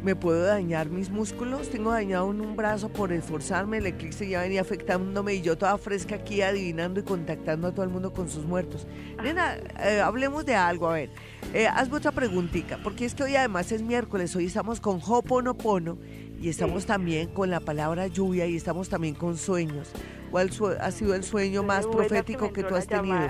[0.03, 1.69] me puedo dañar mis músculos.
[1.69, 5.77] Tengo dañado en un brazo por esforzarme, el eclipse ya venía afectándome y yo toda
[5.77, 8.88] fresca aquí adivinando y contactando a todo el mundo con sus muertos.
[9.21, 11.10] Nena, eh, hablemos de algo, a ver.
[11.53, 15.97] Eh, hazme otra preguntita, porque es que hoy además es miércoles, hoy estamos con Hoponopono
[16.39, 19.91] y estamos también con la palabra lluvia y estamos también con sueños.
[20.32, 23.28] ¿Cuál ha sido el sueño más profético que, tú has tenido?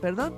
[0.00, 0.34] ¿Perdón?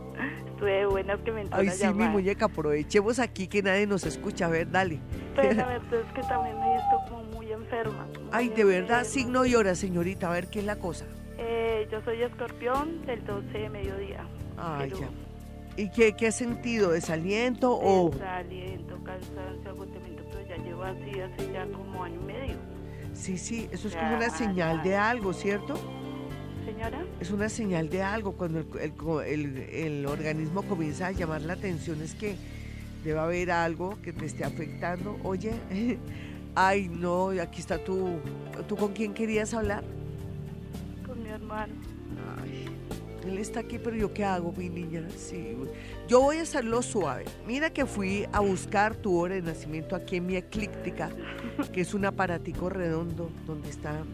[0.51, 4.47] Estuve buenas que me Ay, sí, mi muñeca, aprovechemos aquí que nadie nos escucha.
[4.47, 5.01] A ver, dale.
[5.37, 8.09] La verdad es que también me he visto como muy enferma.
[8.33, 10.29] Ay, de verdad, signo y hora, señorita.
[10.29, 11.05] A ver, ¿qué es la cosa?
[11.39, 14.27] Eh, yo soy escorpión del 12 de mediodía.
[14.57, 15.09] Ay, ya.
[15.77, 16.91] ¿Y qué, qué has sentido?
[16.91, 18.11] ¿Desaliento o...?
[18.11, 20.18] Desaliento, cansancio, agotamiento,
[20.65, 22.57] llevo así hace ya como año y medio.
[23.15, 25.75] Sí, sí, eso es como una señal de algo, ¿cierto?
[26.65, 27.05] Señora.
[27.21, 28.61] Es una señal de algo, cuando
[29.23, 32.37] el, el, organismo comienza a llamar la atención es que
[33.05, 35.19] debe haber algo que te esté afectando.
[35.25, 35.53] Oye,
[36.55, 38.19] ay, no, aquí está tú.
[38.69, 39.83] ¿Tú con quién querías hablar?
[41.07, 41.73] Con mi hermano.
[42.41, 42.67] Ay.
[43.27, 45.03] Él está aquí, pero yo qué hago, mi niña.
[45.17, 45.57] Sí,
[46.07, 47.25] yo voy a hacerlo suave.
[47.47, 51.11] Mira que fui a buscar tu hora de nacimiento aquí en mi eclíptica,
[51.73, 54.07] que es un aparatico redondo donde están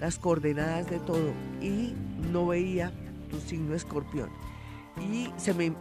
[0.00, 1.92] las coordenadas de todo y
[2.32, 2.92] no veía
[3.30, 4.30] tu signo escorpión.
[5.00, 5.30] y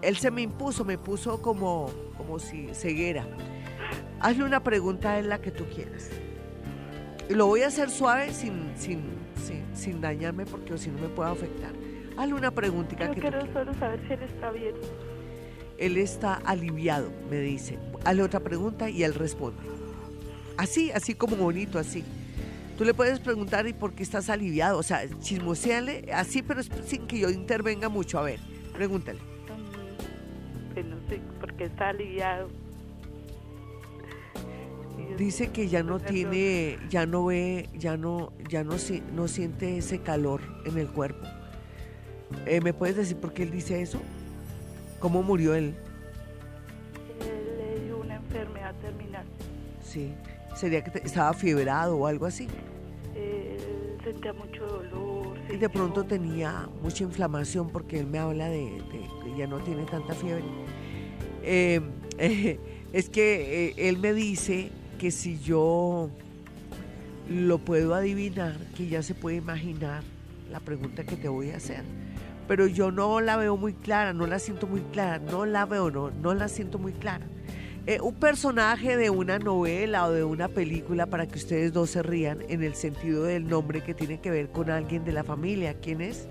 [0.01, 3.25] él se me impuso, me puso como, como si ceguera.
[4.19, 6.09] Hazle una pregunta en la que tú quieras.
[7.29, 9.01] Lo voy a hacer suave sin, sin,
[9.73, 11.71] sin, dañarme porque si no me puede afectar.
[12.19, 14.75] Hazle una preguntita Yo que quiero solo saber si él está bien.
[15.77, 17.79] Él está aliviado, me dice.
[18.03, 19.61] Hazle otra pregunta y él responde.
[20.57, 22.03] Así, así como bonito, así.
[22.77, 24.77] Tú le puedes preguntar y por qué estás aliviado.
[24.79, 28.19] O sea, chismoseale así, pero sin que yo intervenga mucho.
[28.19, 28.41] A ver,
[28.73, 29.19] pregúntale.
[30.73, 32.49] Pues no sé, porque está aliviado.
[35.17, 38.75] Dice que ya no tiene, ya no ve, ya no, ya no,
[39.13, 41.25] no siente ese calor en el cuerpo.
[42.45, 43.99] Eh, ¿Me puedes decir por qué él dice eso?
[44.99, 45.73] ¿Cómo murió él?
[47.21, 49.25] Él le dio una enfermedad terminal.
[49.83, 50.13] Sí.
[50.55, 52.47] ¿Sería que estaba fiebrado o algo así?
[54.03, 55.37] sentía mucho dolor.
[55.51, 59.85] Y de pronto tenía mucha inflamación porque él me habla de, que ya no tiene
[59.85, 60.43] tanta fiebre.
[61.43, 61.83] Em,
[62.93, 66.09] es que eh, él me dice que si yo
[67.29, 70.03] lo puedo adivinar, que ya se puede imaginar
[70.51, 71.83] la pregunta que te voy a hacer.
[72.49, 75.91] Pero yo no la veo muy clara, no la siento muy clara, no la veo,
[75.91, 77.27] no, no la siento muy clara.
[77.85, 82.01] Eh, un personaje de una novela o de una película para que ustedes dos se
[82.01, 85.75] rían en el sentido del nombre que tiene que ver con alguien de la familia.
[85.75, 86.27] ¿Quién es?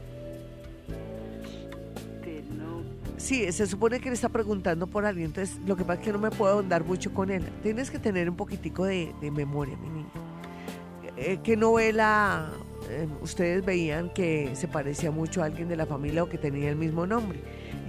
[3.16, 6.12] Sí, se supone que le está preguntando por alguien, entonces lo que pasa es que
[6.12, 7.44] no me puedo andar mucho con él.
[7.62, 10.10] Tienes que tener un poquitico de, memoria, mi niño.
[11.16, 12.50] Eh, ¿Qué novela
[12.88, 16.70] eh, ustedes veían que se parecía mucho a alguien de la familia o que tenía
[16.70, 17.40] el mismo nombre?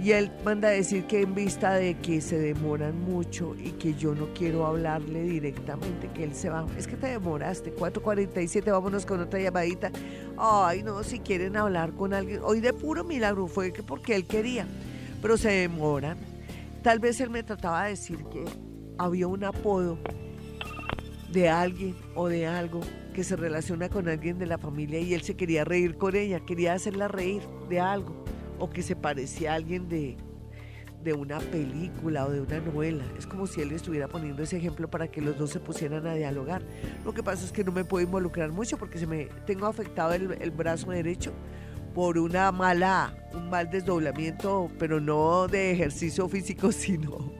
[0.02, 3.94] Y él manda a decir que en vista de que se demoran mucho y que
[3.94, 6.66] yo no quiero hablarle directamente, que él se va.
[6.78, 9.90] Es que te demoraste, 4.47, vámonos con otra llamadita.
[10.38, 12.40] Ay, no, si quieren hablar con alguien.
[12.42, 14.66] Hoy de puro milagro fue que porque él quería,
[15.20, 16.16] pero se demoran.
[16.82, 18.44] Tal vez él me trataba de decir que
[18.96, 19.98] había un apodo
[21.30, 22.80] de alguien o de algo
[23.20, 26.40] que se relaciona con alguien de la familia y él se quería reír con ella,
[26.40, 28.24] quería hacerla reír de algo
[28.58, 30.16] o que se parecía a alguien de,
[31.04, 33.04] de una película o de una novela.
[33.18, 36.14] Es como si él estuviera poniendo ese ejemplo para que los dos se pusieran a
[36.14, 36.62] dialogar.
[37.04, 40.14] Lo que pasa es que no me puedo involucrar mucho porque se me tengo afectado
[40.14, 41.30] el, el brazo derecho
[41.94, 47.30] por una mala, un mal desdoblamiento, pero no de ejercicio físico, sino,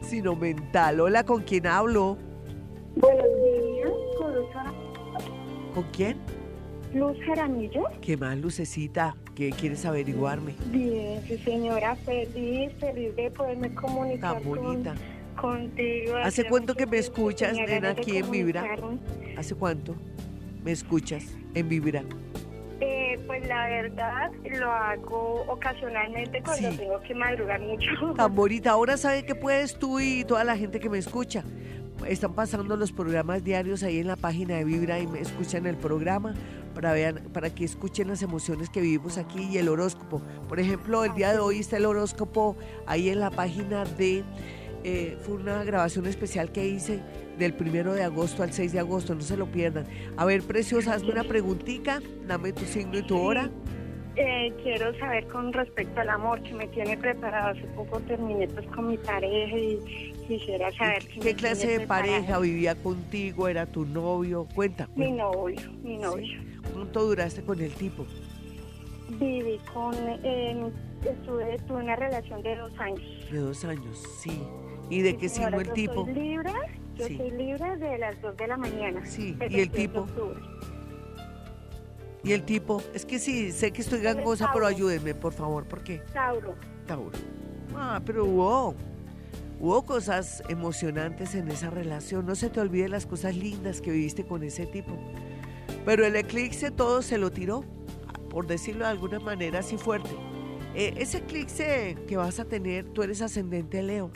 [0.00, 1.00] sino mental.
[1.00, 2.16] Hola, ¿con quién hablo?
[2.96, 4.87] Buenos días, ¿Con
[5.92, 6.16] quién?
[6.94, 7.84] Luz Jaramillo.
[8.00, 9.14] ¿Qué más, Lucecita?
[9.34, 10.54] ¿Qué quieres averiguarme?
[10.66, 14.94] Bien, sí, señora, feliz, feliz de poderme comunicar Tan bonita.
[15.36, 16.16] contigo.
[16.16, 18.64] ¿Hace cuánto que me escuchas, nena, aquí en Vibra?
[19.36, 19.94] ¿Hace cuánto
[20.64, 22.02] me escuchas en Vibra?
[22.80, 28.14] Eh, pues la verdad lo hago ocasionalmente cuando tengo que madrugar mucho.
[28.16, 28.70] Tan bonita.
[28.70, 31.44] Ahora sabe que puedes tú y toda la gente que me escucha.
[32.06, 35.76] Están pasando los programas diarios ahí en la página de Vibra y me escuchan el
[35.76, 36.34] programa
[36.74, 40.22] para, vean, para que escuchen las emociones que vivimos aquí y el horóscopo.
[40.48, 42.56] Por ejemplo, el día de hoy está el horóscopo
[42.86, 44.24] ahí en la página de...
[44.84, 47.00] Eh, fue una grabación especial que hice
[47.36, 49.86] del primero de agosto al 6 de agosto, no se lo pierdan.
[50.16, 53.50] A ver, preciosa, hazme una preguntita, dame tu signo y tu hora.
[54.16, 57.56] Eh, quiero saber con respecto al amor que me tiene preparado.
[57.56, 59.78] Hace poco terminé pues con mi pareja y
[60.28, 61.08] quisiera saber...
[61.08, 63.48] ¿Qué, clase de pareja vivía contigo?
[63.48, 64.46] ¿Era tu novio?
[64.54, 64.88] Cuenta.
[64.94, 66.38] Mi novio, mi novio.
[66.72, 68.06] ¿Cuánto duraste con el tipo?
[69.18, 70.70] Viví con, eh,
[71.02, 73.02] estuve, tuve una relación de dos años.
[73.32, 74.42] De dos años, sí.
[74.90, 76.04] ¿Y de qué signo el tipo?
[76.04, 76.52] Soy libre,
[76.96, 79.04] yo soy libre de las dos de la mañana.
[79.06, 80.06] Sí, ¿y el tipo?
[82.22, 82.82] ¿Y el tipo?
[82.94, 86.02] Es que sí, sé que estoy gangosa, pero ayúdenme, por favor, ¿por qué?
[86.12, 86.54] Tauro.
[86.86, 87.18] Tauro.
[87.74, 88.74] Ah, pero hubo,
[89.60, 92.26] hubo cosas emocionantes en esa relación.
[92.26, 94.98] No se te olvide las cosas lindas que viviste con ese tipo.
[95.84, 97.64] Pero el eclipse todo se lo tiró,
[98.30, 100.10] por decirlo de alguna manera así fuerte.
[100.74, 104.10] Eh, ese eclipse que vas a tener, tú eres ascendente Leo,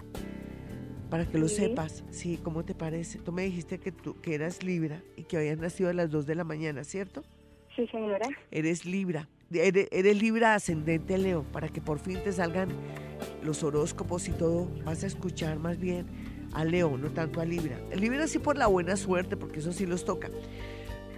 [1.11, 2.05] para que lo sepas.
[2.11, 3.19] Sí, ¿cómo te parece?
[3.19, 6.27] Tú me dijiste que, tú, que eras Libra y que habías nacido a las 2
[6.27, 7.23] de la mañana, ¿cierto?
[7.75, 8.29] Sí, señora.
[8.51, 9.29] Eres Libra.
[9.51, 12.71] Eres, eres Libra ascendente Leo, para que por fin te salgan
[13.45, 14.69] los horóscopos y todo.
[14.85, 16.07] Vas a escuchar más bien
[16.53, 17.79] a Leo, no tanto a Libra.
[17.95, 20.31] Libra sí por la buena suerte, porque eso sí los toca.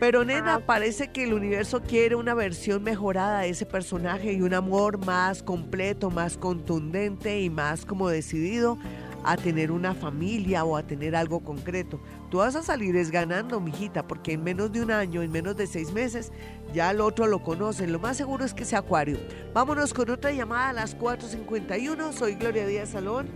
[0.00, 4.52] Pero nena, parece que el universo quiere una versión mejorada de ese personaje y un
[4.52, 8.76] amor más completo, más contundente y más como decidido
[9.24, 12.00] a tener una familia o a tener algo concreto.
[12.30, 15.56] tú vas a salir es ganando, mijita, porque en menos de un año, en menos
[15.56, 16.32] de seis meses,
[16.74, 17.92] ya el otro lo conocen.
[17.92, 19.16] Lo más seguro es que sea Acuario.
[19.54, 22.12] Vámonos con otra llamada a las 4.51.
[22.12, 23.28] Soy Gloria Díaz Salón.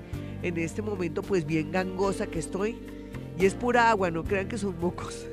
[0.42, 2.79] En este momento, pues bien gangosa que estoy.
[3.38, 5.24] Y es pura agua, no crean que son mocos.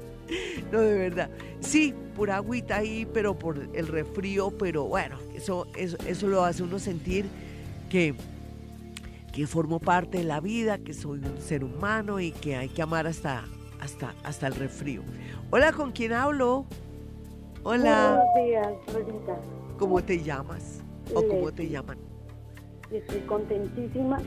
[0.72, 1.30] no, de verdad.
[1.58, 6.62] Sí, pura agüita ahí, pero por el refrío, pero bueno, eso, eso, eso lo hace
[6.62, 7.26] uno sentir
[7.90, 8.14] que
[9.32, 12.82] que formo parte de la vida, que soy un ser humano y que hay que
[12.82, 13.44] amar hasta,
[13.80, 15.02] hasta, hasta el refrío.
[15.50, 16.66] Hola, ¿con quién hablo?
[17.62, 18.24] Hola.
[18.34, 19.38] Buenos días, Rosita.
[19.78, 20.80] ¿Cómo te llamas?
[21.14, 21.98] ¿O cómo te llaman?
[22.90, 24.18] Estoy contentísima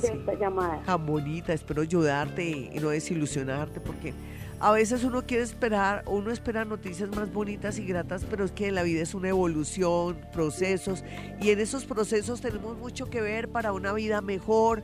[0.00, 0.82] de esta llamada.
[0.82, 4.12] Tan bonita, espero ayudarte y no desilusionarte porque
[4.60, 8.70] a veces uno quiere esperar, uno espera noticias más bonitas y gratas, pero es que
[8.70, 11.02] la vida es una evolución, procesos,
[11.40, 14.82] y en esos procesos tenemos mucho que ver para una vida mejor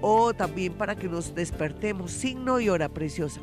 [0.00, 2.12] o también para que nos despertemos.
[2.12, 3.40] Signo y hora preciosa.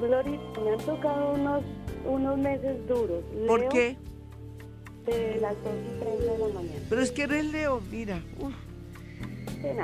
[0.00, 1.62] Gloria, me han tocado unos,
[2.06, 3.22] unos meses duros.
[3.46, 3.96] ¿Por qué?
[5.06, 6.82] De las 2 y 30 de la mañana.
[6.88, 8.20] Pero es que eres Leo, mira.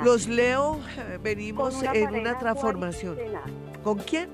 [0.03, 3.17] Los Leo eh, venimos en una transformación.
[3.83, 4.29] ¿Con quién?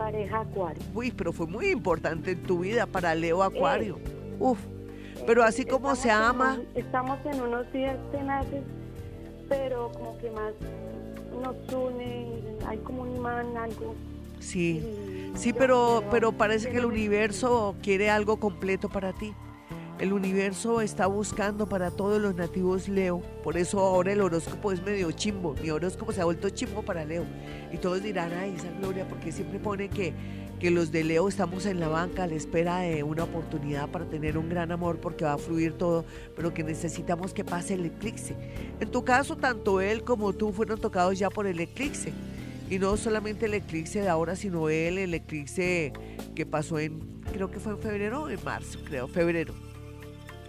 [0.00, 0.82] pareja Acuario.
[0.94, 3.98] Uy, pero fue muy importante en tu vida para Leo Acuario.
[4.38, 4.58] Uf,
[5.26, 6.58] pero así como se ama.
[6.74, 8.62] estamos en unos días tenaces,
[9.46, 10.52] pero como que más
[11.42, 13.94] nos une, hay como un imán, algo.
[14.40, 14.82] Sí,
[15.36, 19.32] sí, pero, pero parece que el universo quiere algo completo para ti.
[20.00, 23.20] El universo está buscando para todos los nativos Leo.
[23.44, 25.54] Por eso ahora el horóscopo es medio chimbo.
[25.62, 27.26] Mi horóscopo se ha vuelto chimbo para Leo.
[27.70, 30.14] Y todos dirán, ay, esa gloria, porque siempre pone que,
[30.58, 34.06] que los de Leo estamos en la banca a la espera de una oportunidad para
[34.06, 37.84] tener un gran amor porque va a fluir todo, pero que necesitamos que pase el
[37.84, 38.34] eclipse.
[38.80, 42.14] En tu caso, tanto él como tú fueron tocados ya por el eclipse.
[42.70, 45.92] Y no solamente el eclipse de ahora, sino él, el eclipse
[46.34, 49.52] que pasó en, creo que fue en febrero o en marzo, creo, febrero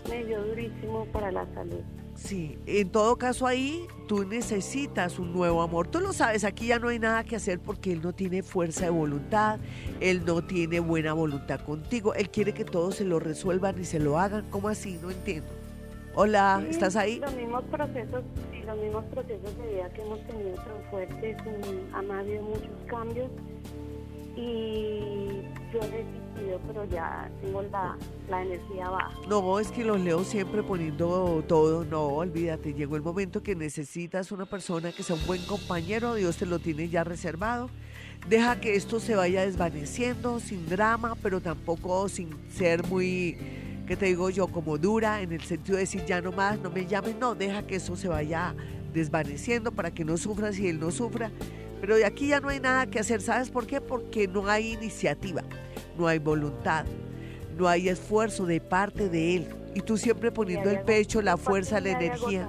[0.10, 1.82] medio durísimo para la salud.
[2.16, 5.88] Sí, en todo caso ahí tú necesitas un nuevo amor.
[5.88, 8.86] Tú lo sabes, aquí ya no hay nada que hacer porque él no tiene fuerza
[8.86, 9.60] de voluntad,
[10.02, 14.00] él no tiene buena voluntad contigo, él quiere que todos se lo resuelvan y se
[14.00, 14.46] lo hagan.
[14.50, 15.00] ¿Cómo así?
[15.02, 15.61] No entiendo.
[16.14, 17.20] Hola, ¿estás ahí?
[17.20, 21.38] Los mismos procesos, sí, los mismos procesos de vida que hemos tenido tan fuertes,
[21.94, 23.32] han habido muchos cambios
[24.36, 27.98] y yo he resistido, pero ya tengo la,
[28.30, 29.14] la, energía baja.
[29.30, 31.86] No, es que los leo siempre poniendo todo.
[31.86, 36.38] No, olvídate, llegó el momento que necesitas una persona que sea un buen compañero, Dios
[36.38, 37.70] te lo tiene ya reservado.
[38.28, 43.38] Deja que esto se vaya desvaneciendo sin drama, pero tampoco sin ser muy,
[43.92, 44.48] ¿qué te digo yo?
[44.48, 47.68] Como dura, en el sentido de decir ya no más, no me llames, no, deja
[47.68, 48.56] que eso se vaya
[48.94, 51.30] desvaneciendo para que no sufras y él no sufra
[51.82, 53.22] pero de aquí ya no hay nada que hacer.
[53.22, 53.82] ¿Sabes por qué?
[53.82, 55.42] Porque no hay iniciativa,
[55.98, 56.86] no hay voluntad,
[57.58, 59.48] no hay esfuerzo de parte de él.
[59.74, 62.48] Y tú siempre poniendo el pecho, la fuerza, la energía.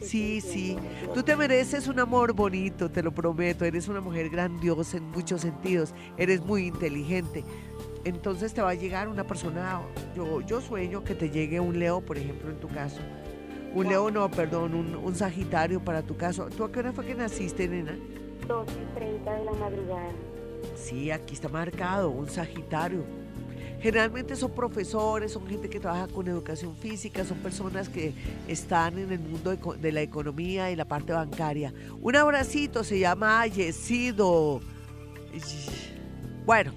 [0.00, 0.76] Sí, sí.
[1.12, 3.64] Tú te mereces un amor bonito, te lo prometo.
[3.66, 5.92] Eres una mujer grandiosa en muchos sentidos.
[6.16, 7.44] Eres muy inteligente.
[8.04, 9.80] Entonces te va a llegar una persona,
[10.14, 13.00] yo, yo sueño que te llegue un Leo, por ejemplo, en tu caso.
[13.74, 16.48] Un Leo, no, perdón, un, un Sagitario para tu caso.
[16.56, 17.96] ¿Tú a qué hora fue que naciste, nena?
[18.46, 20.10] 2 y 30 de la madrugada.
[20.74, 23.04] Sí, aquí está marcado, un Sagitario.
[23.82, 28.14] Generalmente son profesores, son gente que trabaja con educación física, son personas que
[28.46, 31.74] están en el mundo de, la economía y la parte bancaria.
[32.00, 34.60] Un abracito se llama Yesido.
[36.46, 36.72] Bueno,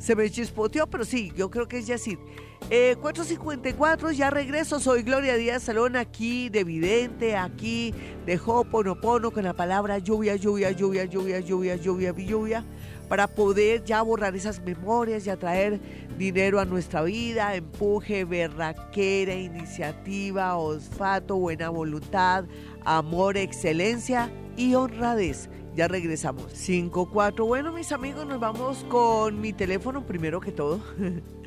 [0.00, 1.90] se me chispoteó, pero sí, yo creo que es.
[1.90, 4.80] 454, eh, ya regreso.
[4.80, 10.70] Soy Gloria Díaz Salón, aquí de Vidente, aquí de Hoponopono, con la palabra lluvia, lluvia,
[10.70, 12.64] lluvia, lluvia, lluvia, lluvia, lluvia,
[13.08, 15.80] para poder ya borrar esas memorias y atraer
[16.16, 22.46] dinero a nuestra vida, empuje, berraquera, iniciativa, olfato, buena voluntad,
[22.84, 25.50] amor, excelencia y honradez.
[25.74, 26.52] Ya regresamos.
[26.52, 27.46] 5-4.
[27.46, 30.80] Bueno, mis amigos, nos vamos con mi teléfono primero que todo.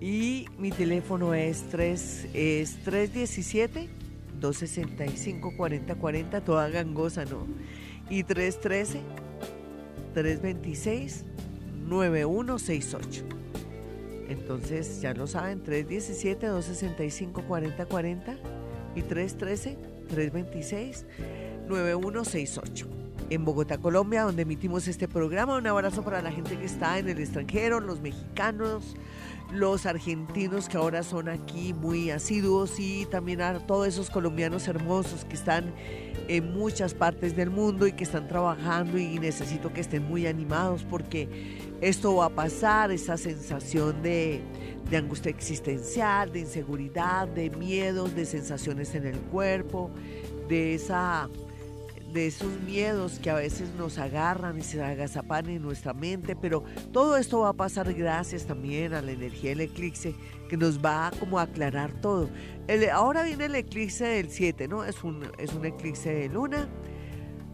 [0.00, 3.88] Y mi teléfono es, 3, es 317
[4.38, 7.46] 265 4040, toda gangosa, ¿no?
[8.10, 9.00] Y 313
[10.12, 11.24] 326
[11.88, 13.24] 9168.
[14.28, 18.36] Entonces, ya lo saben, 317 265 4040
[18.96, 19.78] y 313
[20.08, 21.06] 326
[21.68, 25.56] 9168 en Bogotá, Colombia, donde emitimos este programa.
[25.56, 28.96] Un abrazo para la gente que está en el extranjero, los mexicanos,
[29.52, 35.24] los argentinos que ahora son aquí muy asiduos y también a todos esos colombianos hermosos
[35.24, 35.72] que están
[36.28, 40.84] en muchas partes del mundo y que están trabajando y necesito que estén muy animados
[40.84, 41.28] porque
[41.80, 44.42] esto va a pasar, esa sensación de,
[44.96, 49.90] angustia existencial, de inseguridad, de miedos, de sensaciones en el cuerpo,
[50.48, 51.28] de esa
[52.14, 56.62] de esos miedos que a veces nos agarran y se agazapan en nuestra mente, pero
[56.92, 60.14] todo esto va a pasar gracias también a la energía del eclipse
[60.48, 62.30] que nos va a como aclarar todo.
[62.92, 64.84] ahora viene el eclipse del 7, ¿no?
[64.84, 66.68] Es un, es un eclipse de luna,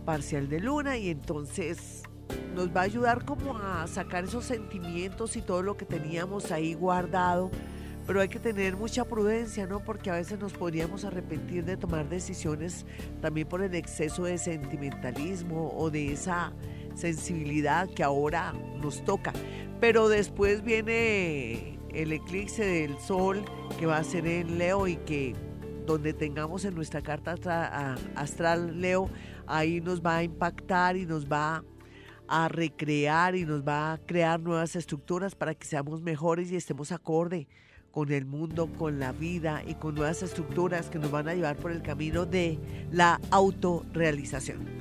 [0.04, 2.02] parcial de luna, y entonces
[2.54, 6.74] nos va a ayudar como a sacar esos sentimientos y todo lo que teníamos ahí
[6.74, 7.50] guardado
[8.06, 9.80] pero hay que tener mucha prudencia, ¿no?
[9.80, 12.86] Porque a veces nos podríamos arrepentir de tomar decisiones
[13.20, 16.52] también por el exceso de sentimentalismo o de esa
[16.94, 19.32] sensibilidad que ahora nos toca.
[19.80, 23.44] Pero después viene el eclipse del sol
[23.78, 25.34] que va a ser en Leo y que
[25.86, 27.34] donde tengamos en nuestra carta
[28.14, 29.10] astral Leo,
[29.46, 31.64] ahí nos va a impactar y nos va
[32.28, 36.92] a recrear y nos va a crear nuevas estructuras para que seamos mejores y estemos
[36.92, 37.48] acorde
[37.92, 41.56] con el mundo, con la vida y con nuevas estructuras que nos van a llevar
[41.56, 42.58] por el camino de
[42.92, 44.80] la autorrealización.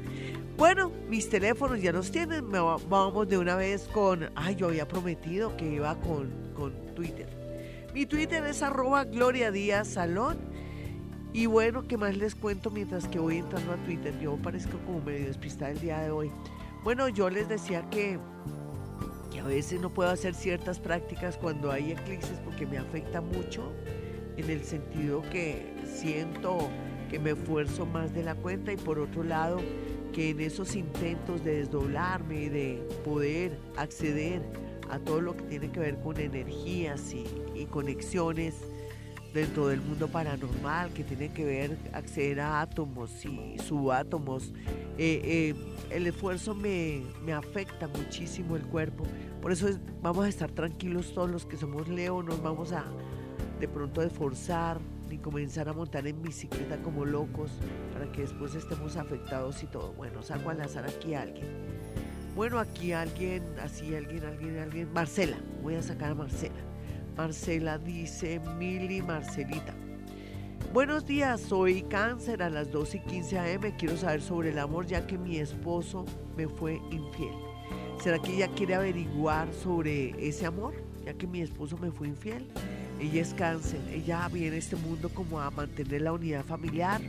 [0.57, 2.51] Bueno, mis teléfonos ya los tienen.
[2.51, 4.29] Vamos de una vez con.
[4.35, 7.27] Ay, yo había prometido que iba con, con Twitter.
[7.93, 10.37] Mi Twitter es arroba Gloria Díaz Salón.
[11.31, 14.19] Y bueno, ¿qué más les cuento mientras que voy entrando a Twitter?
[14.19, 16.31] Yo parezco como medio despistada el día de hoy.
[16.83, 18.19] Bueno, yo les decía que
[19.37, 23.71] a veces no puedo hacer ciertas prácticas cuando hay eclipses porque me afecta mucho
[24.37, 26.69] en el sentido que siento
[27.09, 29.59] que me esfuerzo más de la cuenta y por otro lado
[30.13, 34.41] que en esos intentos de desdoblarme y de poder acceder
[34.89, 37.25] a todo lo que tiene que ver con energías y,
[37.65, 38.55] conexiones
[39.33, 44.53] dentro del mundo paranormal que tiene que ver acceder a átomos y subátomos,
[44.97, 45.55] eh, eh,
[45.91, 49.05] el esfuerzo me, me afecta muchísimo el cuerpo
[49.41, 49.67] por eso
[50.01, 52.83] vamos a estar tranquilos todos los que somos Leo, no vamos a
[53.59, 57.51] de pronto esforzar ni comenzar a montar en bicicleta como locos
[57.93, 59.93] para que después estemos afectados y todo.
[59.93, 61.47] Bueno, saco al azar aquí a alguien.
[62.35, 64.93] Bueno, aquí alguien, así alguien, alguien, alguien.
[64.93, 66.68] Marcela, voy a sacar a Marcela.
[67.15, 69.73] Marcela dice, Mili Marcelita.
[70.73, 73.61] Buenos días, soy cáncer a las 2 y 15 am.
[73.77, 76.05] Quiero saber sobre el amor ya que mi esposo
[76.37, 77.33] me fue infiel.
[78.03, 80.73] ¿Será que ella quiere averiguar sobre ese amor?
[81.05, 82.45] Ya que mi esposo me fue infiel.
[82.99, 83.81] Ella es cáncer.
[83.91, 87.01] Ella viene a este mundo como a mantener la unidad familiar,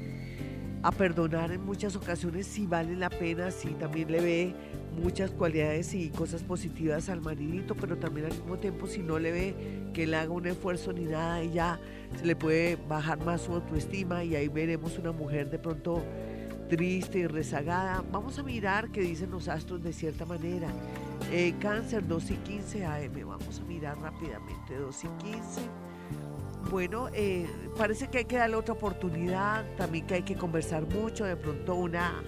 [0.83, 4.55] a perdonar en muchas ocasiones si vale la pena, si también le ve
[4.93, 9.33] muchas cualidades y cosas positivas al maridito, pero también al mismo tiempo si no le
[9.33, 9.55] ve
[9.95, 11.81] que él haga un esfuerzo ni nada, ella
[12.19, 16.03] se le puede bajar más su autoestima y ahí veremos una mujer de pronto
[16.69, 18.03] triste y rezagada.
[18.13, 20.69] Vamos a mirar qué dicen los astros de cierta manera.
[21.33, 25.61] Eh, cáncer 2 y 15 AM, vamos a mirar rápidamente 2 y 15.
[26.71, 31.25] Bueno, eh, parece que hay que darle otra oportunidad, también que hay que conversar mucho,
[31.25, 32.23] de pronto una,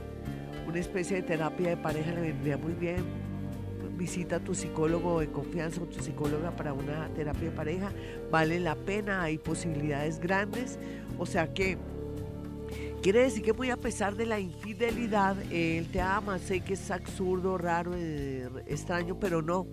[0.67, 3.05] una especie de terapia de pareja le vendría muy bien.
[3.97, 7.93] Visita a tu psicólogo de confianza o tu psicóloga para una terapia de pareja,
[8.31, 10.79] vale la pena, hay posibilidades grandes,
[11.19, 11.79] o sea que
[13.03, 16.39] Quiere decir que muy a pesar de la infidelidad, él te ama.
[16.39, 19.67] Sé que es absurdo, raro, eh, extraño, pero no.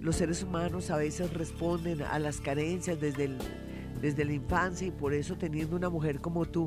[0.00, 3.30] Los seres humanos a veces responden a las carencias desde,
[4.00, 6.66] desde la infancia y por eso teniendo una mujer como tú,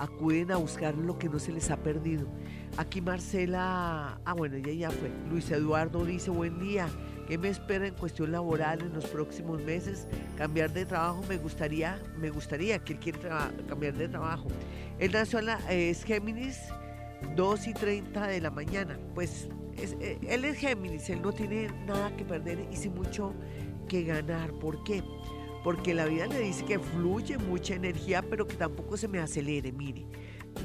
[0.00, 2.26] acuden a buscar lo que no se les ha perdido.
[2.78, 5.10] Aquí Marcela, ah bueno, ella ya fue.
[5.28, 6.88] Luis Eduardo dice, buen día.
[7.28, 10.08] ¿Qué me espera en cuestión laboral en los próximos meses?
[10.36, 13.20] Cambiar de trabajo me gustaría, me gustaría que él quiere
[13.68, 14.48] cambiar de trabajo.
[14.98, 16.58] Él nació la, es Géminis,
[17.36, 18.98] 2 y 30 de la mañana.
[19.14, 23.34] Pues eh, él es Géminis, él no tiene nada que perder y sin mucho
[23.86, 24.50] que ganar.
[24.54, 25.04] ¿Por qué?
[25.62, 29.72] Porque la vida le dice que fluye mucha energía, pero que tampoco se me acelere.
[29.72, 30.06] Mire,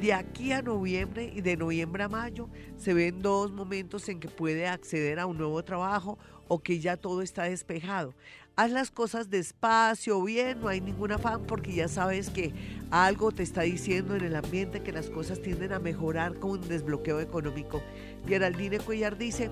[0.02, 4.30] de aquí a noviembre y de noviembre a mayo se ven dos momentos en que
[4.30, 6.18] puede acceder a un nuevo trabajo
[6.48, 8.14] o que ya todo está despejado
[8.56, 12.54] haz las cosas despacio, bien, no hay ningún afán porque ya sabes que
[12.90, 16.68] algo te está diciendo en el ambiente que las cosas tienden a mejorar con un
[16.68, 17.82] desbloqueo económico.
[18.26, 19.52] Geraldine Cuellar dice,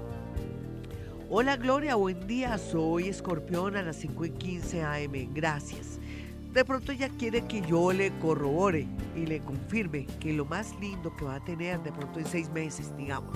[1.35, 5.99] hola Gloria, buen día, soy escorpión a las 5 y 15 am, gracias.
[6.53, 11.11] De pronto ella quiere que yo le corrobore y le confirme que lo más lindo
[11.15, 13.35] que va a tener de pronto en seis meses, digamos,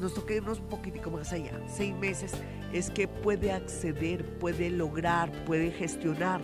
[0.00, 1.60] nos toca irnos un poquitico más allá.
[1.66, 2.30] Seis meses
[2.72, 6.40] es que puede acceder, puede lograr, puede gestionar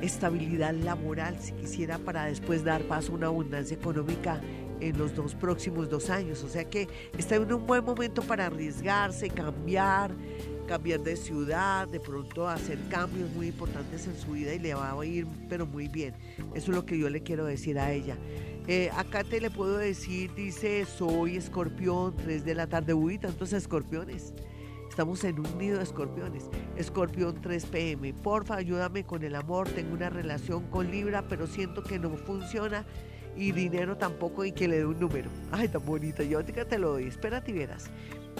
[0.00, 4.40] estabilidad laboral si quisiera para después dar paso a una abundancia económica
[4.88, 6.42] en los dos próximos dos años.
[6.44, 10.14] O sea que está en un buen momento para arriesgarse, cambiar,
[10.66, 14.90] cambiar de ciudad, de pronto hacer cambios muy importantes en su vida y le va
[14.90, 16.14] a ir pero muy bien.
[16.54, 18.16] Eso es lo que yo le quiero decir a ella.
[18.66, 22.94] Eh, acá te le puedo decir, dice, soy escorpión, 3 de la tarde.
[22.94, 24.32] Uy, tantos escorpiones.
[24.88, 26.48] Estamos en un nido de escorpiones.
[26.76, 28.14] Escorpión 3 pm.
[28.14, 29.68] Porfa, ayúdame con el amor.
[29.68, 32.86] Tengo una relación con Libra, pero siento que no funciona.
[33.36, 35.30] Y dinero tampoco y que le dé un número.
[35.50, 36.22] Ay, tan bonita.
[36.22, 37.04] Yo te lo doy.
[37.04, 37.90] Espérate y verás.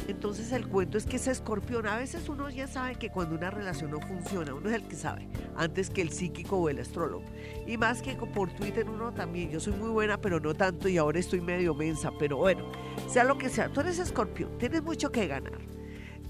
[0.09, 3.51] Entonces el cuento es que ese escorpión, a veces uno ya sabe que cuando una
[3.51, 7.25] relación no funciona, uno es el que sabe, antes que el psíquico o el astrólogo.
[7.67, 10.99] Y más que por Twitter uno también, yo soy muy buena, pero no tanto y
[10.99, 12.71] ahora estoy medio mensa, pero bueno,
[13.09, 15.59] sea lo que sea, tú eres escorpión, tienes mucho que ganar.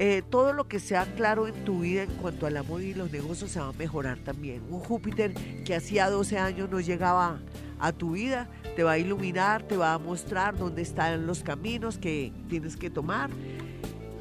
[0.01, 3.13] Eh, todo lo que sea claro en tu vida en cuanto al amor y los
[3.13, 4.63] negocios se va a mejorar también.
[4.69, 5.33] Un Júpiter
[5.65, 7.39] que hacía 12 años no llegaba
[7.87, 11.99] a tu vida, te va a iluminar, te va a mostrar dónde están los caminos
[11.99, 13.31] que tienes que tomar.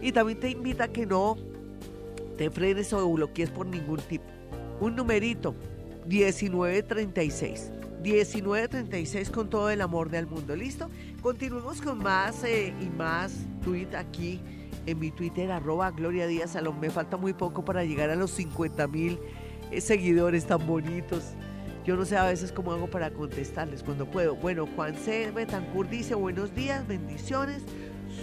[0.02, 1.38] Y también te invita a que no
[2.38, 4.26] te frenes o bloquees por ningún tipo.
[4.80, 5.56] Un numerito,
[6.08, 7.72] 1936.
[8.04, 10.56] 1936 con todo el amor del mundo.
[10.56, 10.90] ¿Listo?
[11.22, 13.34] Continuemos con más eh, y más
[13.64, 14.42] tweet aquí
[14.86, 16.82] en mi Twitter, arroba Gloria Díaz Salón.
[16.82, 19.20] Me falta muy poco para llegar a los 50 mil
[19.72, 21.24] eh, seguidores tan bonitos.
[21.84, 24.36] Yo no sé a veces cómo hago para contestarles cuando puedo.
[24.36, 25.32] Bueno, Juan C.
[25.32, 27.62] Betancourt dice, buenos días, bendiciones.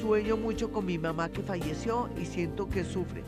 [0.00, 3.22] Sueño mucho con mi mamá que falleció y siento que sufre.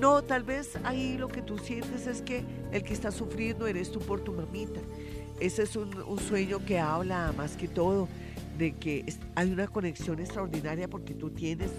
[0.00, 3.92] No, tal vez ahí lo que tú sientes es que el que está sufriendo eres
[3.92, 4.80] tú por tu mamita.
[5.38, 8.08] Ese es un, sueño que habla más que todo
[8.56, 11.70] de que hay una conexión extraordinaria porque tú tienes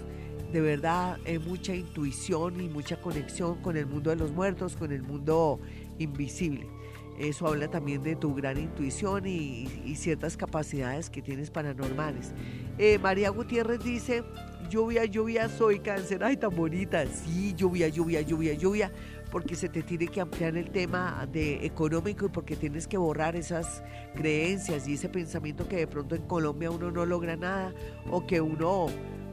[0.52, 4.92] de verdad eh, mucha intuición y mucha conexión con el mundo de los muertos, con
[4.92, 5.58] el mundo
[5.98, 6.68] invisible.
[7.18, 12.32] Eso habla también de tu gran intuición y, ciertas capacidades que tienes paranormales.
[12.78, 14.24] Eh, María Gutiérrez dice,
[14.68, 16.24] lluvia, lluvia, soy cáncer.
[16.24, 17.06] Ay, tan bonita.
[17.06, 18.92] Sí, lluvia, lluvia, lluvia, lluvia.
[19.30, 23.36] Porque se te tiene que ampliar el tema de económico y porque tienes que borrar
[23.36, 23.82] esas
[24.14, 27.72] creencias y ese pensamiento que de pronto en Colombia uno no logra nada
[28.10, 28.86] o que uno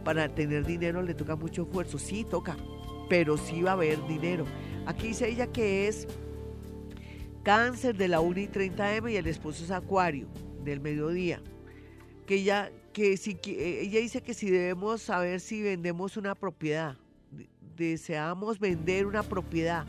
[0.04, 1.98] para tener dinero le toca mucho esfuerzo.
[2.00, 2.56] Sí, toca,
[3.10, 4.46] pero sí va a haber dinero.
[4.86, 6.08] Aquí dice ella que es
[7.44, 10.28] Cáncer de la 1 y 30 M y el esposo es Acuario
[10.64, 11.42] del mediodía.
[12.28, 16.98] Que ella, que si, ella dice que si debemos saber si vendemos una propiedad,
[17.76, 19.88] deseamos vender una propiedad.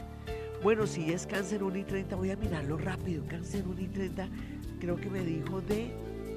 [0.63, 3.23] Bueno, si es cáncer 1 y 30, voy a mirarlo rápido.
[3.29, 4.29] Cáncer 1 y 30,
[4.81, 5.93] creo que me dijo de.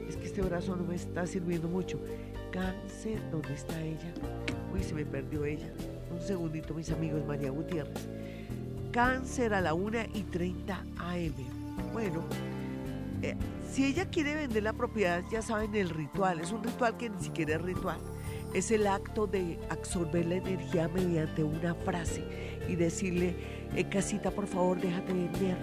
[0.09, 1.97] Es que este brazo no me está sirviendo mucho.
[2.51, 4.13] Cáncer, ¿dónde está ella?
[4.74, 5.72] Uy, se me perdió ella.
[6.11, 8.07] Un segundito, mis amigos, María Gutiérrez.
[8.96, 11.34] Cáncer a la 1 y 30 AM.
[11.91, 12.24] Bueno,
[13.22, 13.36] eh,
[13.70, 16.39] si ella quiere vender la propiedad, ya saben el ritual.
[16.39, 18.00] Es un ritual que ni siquiera es ritual.
[18.54, 22.24] Es el acto de absorber la energía mediante una frase
[22.70, 23.36] y decirle,
[23.76, 25.58] eh, casita, por favor, déjate vender.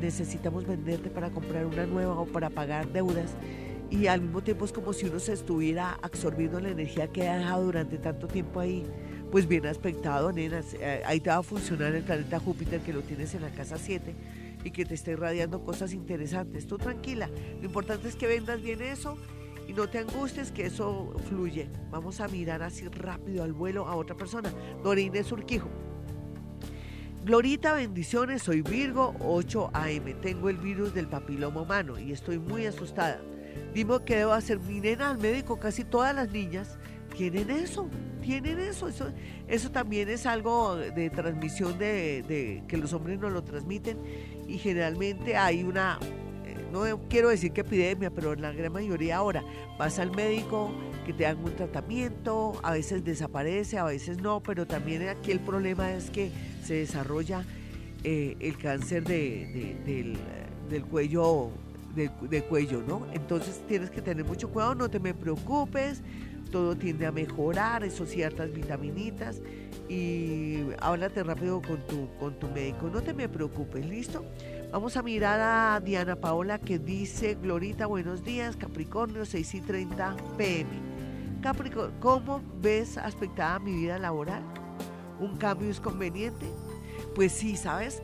[0.00, 3.36] Necesitamos venderte para comprar una nueva o para pagar deudas.
[3.94, 7.36] Y al mismo tiempo es como si uno se estuviera absorbiendo la energía que ha
[7.36, 8.84] dejado durante tanto tiempo ahí
[9.30, 10.74] pues bien aspectado, nenas.
[10.74, 13.78] Eh, ahí te va a funcionar el planeta Júpiter que lo tienes en la casa
[13.78, 14.12] 7
[14.64, 16.66] y que te está irradiando cosas interesantes.
[16.66, 17.30] Tú tranquila,
[17.60, 19.16] lo importante es que vendas bien eso
[19.68, 21.70] y no te angusties que eso fluye.
[21.92, 24.52] Vamos a mirar así rápido al vuelo a otra persona.
[24.82, 25.68] Dorine Surquijo.
[27.24, 30.20] Glorita, bendiciones, soy Virgo 8 AM.
[30.20, 33.20] Tengo el virus del papiloma humano y estoy muy asustada.
[33.74, 36.78] Dime que debo hacer mi nena al médico, casi todas las niñas
[37.16, 37.88] tienen eso,
[38.20, 38.88] tienen eso.
[38.88, 39.08] Eso,
[39.48, 43.98] eso también es algo de transmisión de, que los hombres nos lo transmiten
[44.46, 45.98] y generalmente hay una,
[46.44, 49.44] eh, no quiero decir que epidemia, pero en la gran mayoría ahora
[49.78, 50.72] vas al médico
[51.04, 55.40] que te dan un tratamiento, a veces desaparece, a veces no, pero también aquí el
[55.40, 56.30] problema es que
[56.64, 57.44] se desarrolla
[58.02, 60.18] eh, el cáncer del,
[60.90, 61.50] cuello
[61.94, 63.06] de, cuello, ¿no?
[63.12, 66.02] Entonces tienes que tener mucho cuidado, no te me preocupes,
[66.50, 69.40] todo tiende a mejorar, eso ciertas vitaminitas
[69.88, 74.24] y háblate rápido con tu, con tu médico, no te me preocupes, ¿listo?
[74.72, 80.16] Vamos a mirar a Diana Paola que dice, Glorita, buenos días, Capricornio, 6 y 30
[80.36, 80.70] pm.
[81.42, 84.42] Capricornio, ¿cómo ves aspectada mi vida laboral?
[85.20, 86.46] ¿Un cambio es conveniente?
[87.14, 88.02] Pues sí, ¿sabes?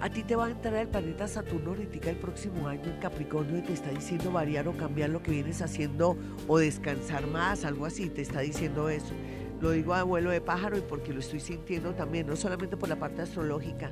[0.00, 3.58] A ti te va a entrar el planeta Saturno ahorita el próximo año en Capricornio
[3.58, 6.16] y te está diciendo variar o cambiar lo que vienes haciendo
[6.46, 9.14] o descansar más, algo así, te está diciendo eso.
[9.60, 12.88] Lo digo a abuelo de pájaro y porque lo estoy sintiendo también, no solamente por
[12.88, 13.90] la parte astrológica.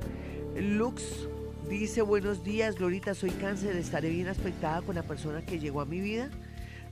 [0.55, 1.27] Lux
[1.67, 5.85] dice, buenos días, Glorita, soy cáncer, estaré bien aspectada con la persona que llegó a
[5.85, 6.29] mi vida.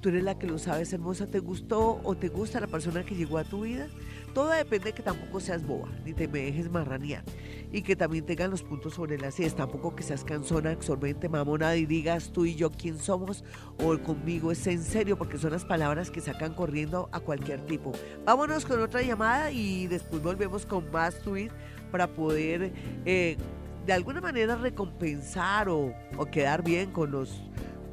[0.01, 3.13] Tú eres la que lo sabes, hermosa, ¿te gustó o te gusta la persona que
[3.13, 3.87] llegó a tu vida?
[4.33, 7.23] Todo depende de que tampoco seas boba, ni te me dejes marranear.
[7.71, 11.75] Y que también tengan los puntos sobre las ideas, tampoco que seas cansona, absorbente, mamona,
[11.75, 13.43] y digas tú y yo quién somos,
[13.77, 17.91] o conmigo es en serio, porque son las palabras que sacan corriendo a cualquier tipo.
[18.25, 21.51] Vámonos con otra llamada y después volvemos con más tweet
[21.91, 22.71] para poder
[23.05, 23.37] eh,
[23.85, 25.93] de alguna manera recompensar o
[26.31, 27.41] quedar bien con los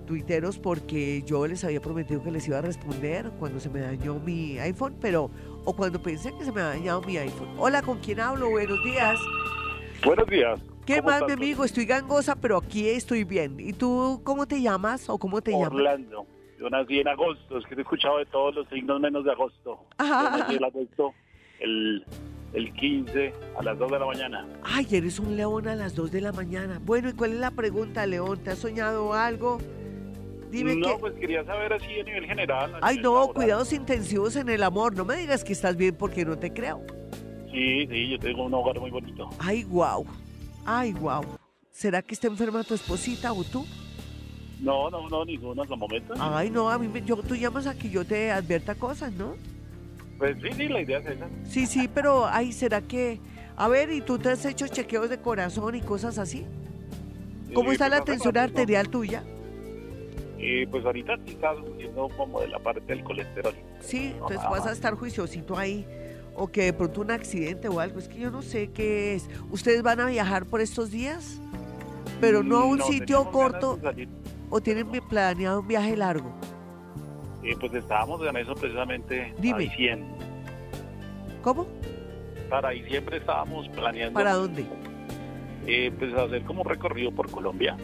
[0.08, 4.18] tuiteros porque yo les había prometido que les iba a responder cuando se me dañó
[4.18, 5.30] mi iPhone, pero
[5.66, 7.50] o cuando pensé que se me había dañado mi iPhone.
[7.58, 8.48] Hola, ¿con quién hablo?
[8.48, 9.18] Buenos días.
[10.02, 10.58] Buenos días.
[10.86, 11.62] ¿Qué más, mi amigo?
[11.62, 13.60] Estoy gangosa, pero aquí estoy bien.
[13.60, 15.74] ¿Y tú cómo te llamas o cómo te llamas?
[15.74, 16.26] Orlando.
[16.58, 19.78] Yo nací en agosto, es que he escuchado de todos los signos menos de agosto.
[19.98, 20.32] Ajá.
[20.32, 21.14] Yo nací en agosto,
[21.60, 22.04] el,
[22.54, 24.46] el 15 a las 2 de la mañana.
[24.64, 26.80] Ay, eres un león a las 2 de la mañana.
[26.82, 28.38] Bueno, ¿y cuál es la pregunta, León?
[28.42, 29.58] ¿Te has soñado algo?
[30.50, 30.98] Dime no, que...
[30.98, 32.74] pues quería saber así a nivel general.
[32.74, 33.34] a Ay, nivel no, laboral.
[33.34, 34.94] cuidados intensivos en el amor.
[34.96, 36.82] No me digas que estás bien porque no te creo.
[37.52, 39.28] Sí, sí, yo tengo un hogar muy bonito.
[39.38, 40.04] Ay, guau.
[40.64, 41.24] Ay, guau.
[41.70, 43.64] ¿Será que está enferma tu esposita o tú?
[44.60, 46.14] No, no, no, ninguno hasta el momento.
[46.18, 49.34] Ay, no, a mí me, yo, tú llamas a que yo te advierta cosas, ¿no?
[50.18, 51.28] Pues sí, sí, la idea es esa.
[51.44, 53.20] Sí, sí, pero, ay, ¿será que...
[53.56, 56.44] A ver, ¿y tú te has hecho chequeos de corazón y cosas así?
[57.54, 59.22] ¿Cómo Sí, está pues, la tensión arterial tuya?
[60.38, 63.54] Eh, pues ahorita sí está subiendo como de la parte del colesterol.
[63.80, 64.50] Sí, entonces Ajá.
[64.50, 65.86] vas a estar juiciosito ahí.
[66.36, 67.98] O que de pronto un accidente o algo.
[67.98, 69.28] Es que yo no sé qué es.
[69.50, 71.40] ¿Ustedes van a viajar por estos días?
[72.20, 74.08] Pero no a un No, sitio corto salir.
[74.48, 76.32] o tienen planeado un viaje largo.
[77.42, 79.58] Eh, pues estábamos en eso precisamente Dime.
[79.64, 80.08] diciembre.
[81.42, 81.66] ¿Cómo?
[82.48, 84.14] Para diciembre estábamos planeando.
[84.14, 84.64] ¿Para dónde?
[85.66, 87.76] Eh, pues hacer como recorrido por Colombia.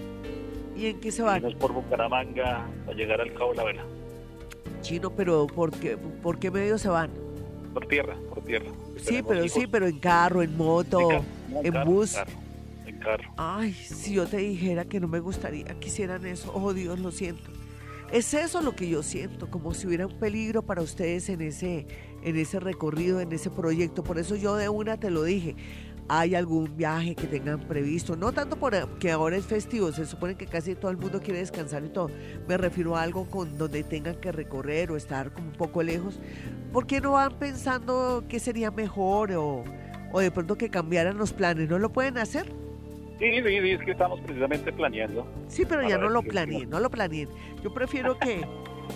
[0.76, 1.36] ¿Y en qué se van?
[1.38, 3.84] Irnos por Bucaramanga a llegar al Cabo de la Vela.
[4.82, 7.10] Chino, pero ¿por qué, por qué medio se van?
[7.72, 8.70] Por tierra, por tierra.
[8.98, 9.60] Sí, Tenemos pero hijos.
[9.60, 12.12] sí, pero en carro, en moto, En carro, no, en carro, bus.
[12.14, 12.30] carro,
[12.86, 13.24] en carro.
[13.36, 17.10] Ay, si yo te dijera que no me gustaría que hicieran eso, oh Dios, lo
[17.10, 17.50] siento.
[18.12, 21.86] Es eso lo que yo siento, como si hubiera un peligro para ustedes en ese,
[22.22, 24.04] en ese recorrido, en ese proyecto.
[24.04, 25.56] Por eso yo de una te lo dije.
[26.08, 28.14] ¿Hay algún viaje que tengan previsto?
[28.14, 31.82] No tanto porque ahora es festivo, se supone que casi todo el mundo quiere descansar
[31.82, 32.10] y todo.
[32.46, 36.20] Me refiero a algo con donde tengan que recorrer o estar como un poco lejos.
[36.72, 39.64] ¿Por qué no van pensando qué sería mejor o,
[40.12, 41.70] o de pronto que cambiaran los planes?
[41.70, 42.52] ¿No lo pueden hacer?
[43.18, 45.26] Sí, sí, sí, es que estamos precisamente planeando.
[45.48, 47.28] Sí, pero ya no lo sí, planeé, no lo planeé.
[47.62, 48.46] Yo prefiero que,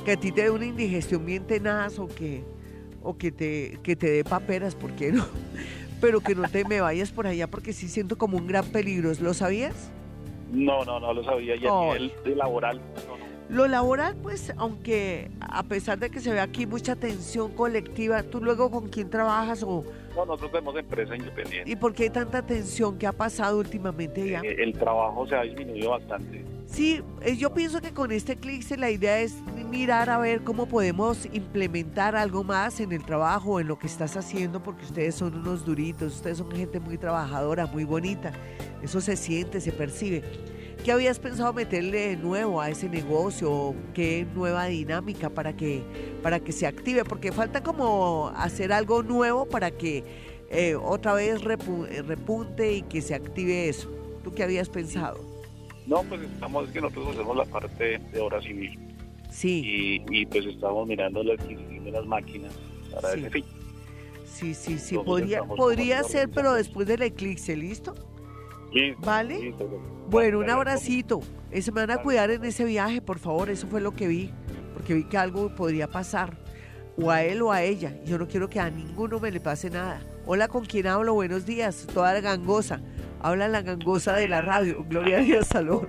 [0.05, 2.45] que a ti te dé una indigestión bien tenaz o que,
[3.03, 5.25] o que te, que te dé paperas, ¿por qué no?
[6.01, 9.13] Pero que no te me vayas por allá porque sí siento como un gran peligro.
[9.21, 9.91] ¿Lo sabías?
[10.53, 11.57] No, no, no lo sabía.
[11.57, 11.87] Y a Ay.
[11.87, 13.29] nivel de laboral, no, no.
[13.49, 18.43] Lo laboral, pues, aunque a pesar de que se ve aquí mucha tensión colectiva, ¿tú
[18.43, 19.85] luego con quién trabajas o
[20.19, 21.71] No, nosotros tenemos empresa independiente.
[21.71, 24.41] y por qué hay tanta tensión que ha pasado últimamente ya?
[24.41, 26.45] Eh, el trabajo se ha disminuido bastante.
[26.66, 29.37] Sí, eh, yo pienso que con este clic la idea es
[29.71, 34.16] mirar a ver cómo podemos implementar algo más en el trabajo, en lo que estás
[34.16, 38.33] haciendo, porque ustedes son unos duritos, ustedes son gente muy trabajadora, muy bonita.
[38.83, 40.25] Eso se siente, se percibe.
[40.85, 43.74] ¿Qué habías pensado meterle de nuevo a ese negocio?
[43.95, 45.83] ¿Qué nueva dinámica para que,
[46.22, 47.05] para que se active?
[47.05, 50.05] Porque falta como hacer algo nuevo para que
[50.51, 53.91] eh, otra vez repu- repunte y que se active eso.
[54.24, 55.18] ¿Tú qué habías pensado?
[55.87, 58.79] No, pues estamos, es que nosotros hacemos la parte de obra civil
[59.31, 60.03] Sí.
[60.11, 62.53] y, y pues estamos mirando la adquisición de las máquinas
[62.95, 63.20] para Sí.
[63.20, 63.45] ese fin.
[64.24, 67.95] Sí, sí, sí, Entonces podría, podría ser, pero después del eclipse, ¿listo?
[68.73, 69.39] Listo, ¿Vale?
[69.39, 69.69] listo.
[70.11, 71.21] Bueno, un abracito.
[71.51, 74.07] Eh, Se me van a cuidar en ese viaje, por favor, eso fue lo que
[74.09, 74.31] vi,
[74.75, 76.37] porque vi que algo podría pasar,
[77.01, 77.95] o a él o a ella.
[78.05, 80.01] Yo no quiero que a ninguno me le pase nada.
[80.27, 81.14] Hola, ¿con quién hablo?
[81.14, 82.81] Buenos días, toda la gangosa.
[83.21, 85.89] Habla la gangosa de la radio, Gloria Díaz Salón.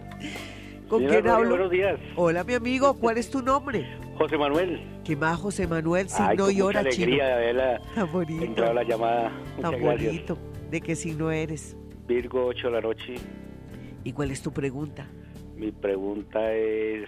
[0.88, 1.50] ¿Con Señora quién Gloria, hablo?
[1.50, 3.86] Buenos días, Hola, mi amigo, ¿cuál es tu nombre?
[4.18, 4.82] José Manuel.
[5.06, 6.08] ¿Qué más, José Manuel?
[6.18, 7.06] Ay, hora, mucha chino.
[7.06, 9.32] alegría de haberla Tan bonito, la llamada.
[9.62, 10.12] tan Muchas gracias.
[10.14, 10.38] bonito.
[10.72, 11.76] ¿De qué signo eres?
[12.10, 13.16] Virgo, 8 de la noche.
[14.04, 15.08] ¿Y cuál es tu pregunta?
[15.56, 17.08] Mi pregunta es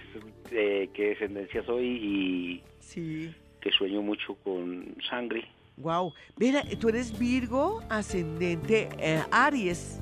[0.50, 3.34] de qué descendencia soy y Sí.
[3.60, 5.42] que sueño mucho con sangre.
[5.78, 6.12] Wow.
[6.36, 10.00] Mira, tú eres Virgo, ascendente eh, Aries.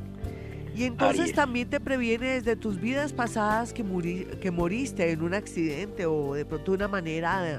[0.77, 1.35] Y entonces Aries.
[1.35, 6.35] también te previene desde tus vidas pasadas que, muri- que moriste en un accidente o
[6.35, 7.59] de pronto de una manera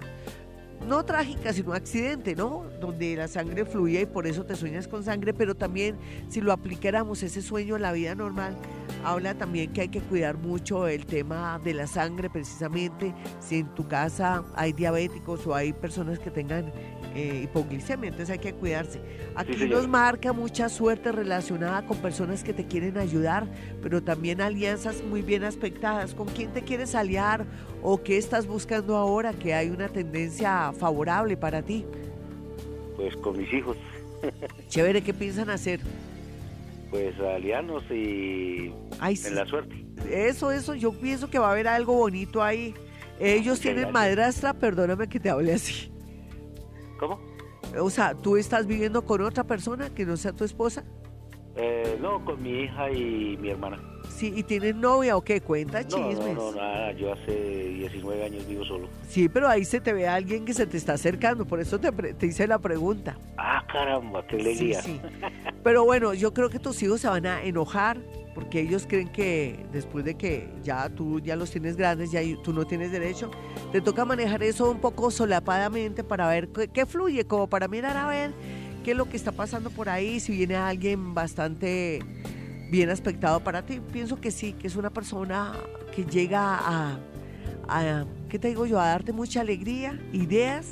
[0.88, 2.66] no trágica, sino accidente, ¿no?
[2.80, 5.98] Donde la sangre fluía y por eso te sueñas con sangre, pero también
[6.30, 8.58] si lo aplicáramos ese sueño en la vida normal,
[9.04, 13.68] habla también que hay que cuidar mucho el tema de la sangre, precisamente si en
[13.76, 16.72] tu casa hay diabéticos o hay personas que tengan
[17.14, 19.02] eh, hipoglicemia, entonces hay que cuidarse.
[19.36, 23.48] Aquí nos marca mucha suerte relacionada con personas que te quieren ayudar,
[23.82, 26.14] pero también alianzas muy bien aspectadas.
[26.14, 27.46] ¿Con quién te quieres aliar
[27.82, 31.86] o qué estás buscando ahora que hay una tendencia favorable para ti?
[32.96, 33.78] Pues con mis hijos,
[34.70, 35.80] Chévere, ¿qué piensan hacer?
[36.92, 39.30] pues alianos y Ay, sí.
[39.30, 39.86] en la suerte.
[40.10, 42.74] Eso, eso, yo pienso que va a haber algo bonito ahí.
[43.18, 43.94] Ellos Muchas tienen gracias.
[43.94, 45.90] madrastra, perdóname que te hable así.
[47.00, 47.18] ¿Cómo?
[47.80, 50.84] O sea, ¿tú estás viviendo con otra persona que no sea tu esposa?
[51.56, 53.78] Eh, no, con mi hija y mi hermana.
[54.10, 55.42] Sí, ¿y tienen novia o qué?
[55.42, 56.36] Cuenta No, chismes.
[56.36, 58.88] no, no, nada, yo hace 19 años vivo solo.
[59.08, 61.80] Sí, pero ahí se te ve a alguien que se te está acercando, por eso
[61.80, 63.18] te, te hice la pregunta.
[63.38, 64.82] Ah, caramba, qué Sí, alegría.
[64.82, 65.00] sí.
[65.64, 67.98] Pero bueno, yo creo que tus hijos se van a enojar
[68.34, 72.54] porque ellos creen que después de que ya tú ya los tienes grandes, ya tú
[72.54, 73.30] no tienes derecho,
[73.72, 77.96] te toca manejar eso un poco solapadamente para ver qué, qué fluye, como para mirar
[77.98, 78.32] a ver
[78.84, 82.00] qué es lo que está pasando por ahí, si viene alguien bastante
[82.72, 83.82] bien aspectado para ti.
[83.92, 85.54] Pienso que sí, que es una persona
[85.94, 87.00] que llega a,
[87.68, 88.80] a ¿qué te digo yo?
[88.80, 90.68] A darte mucha alegría, ideas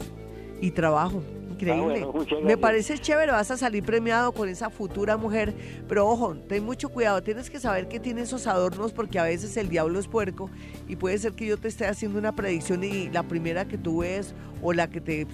[0.62, 1.22] y trabajo.
[1.52, 2.04] Increíble.
[2.04, 5.54] Ah, bueno, Me parece chévere, vas a salir premiado con esa futura mujer,
[5.90, 9.58] pero ojo, ten mucho cuidado, tienes que saber que tiene esos adornos porque a veces
[9.58, 10.50] el diablo es puerco
[10.88, 14.00] y puede ser que yo te esté haciendo una predicción y la primera que tú
[14.00, 15.28] ves o la que te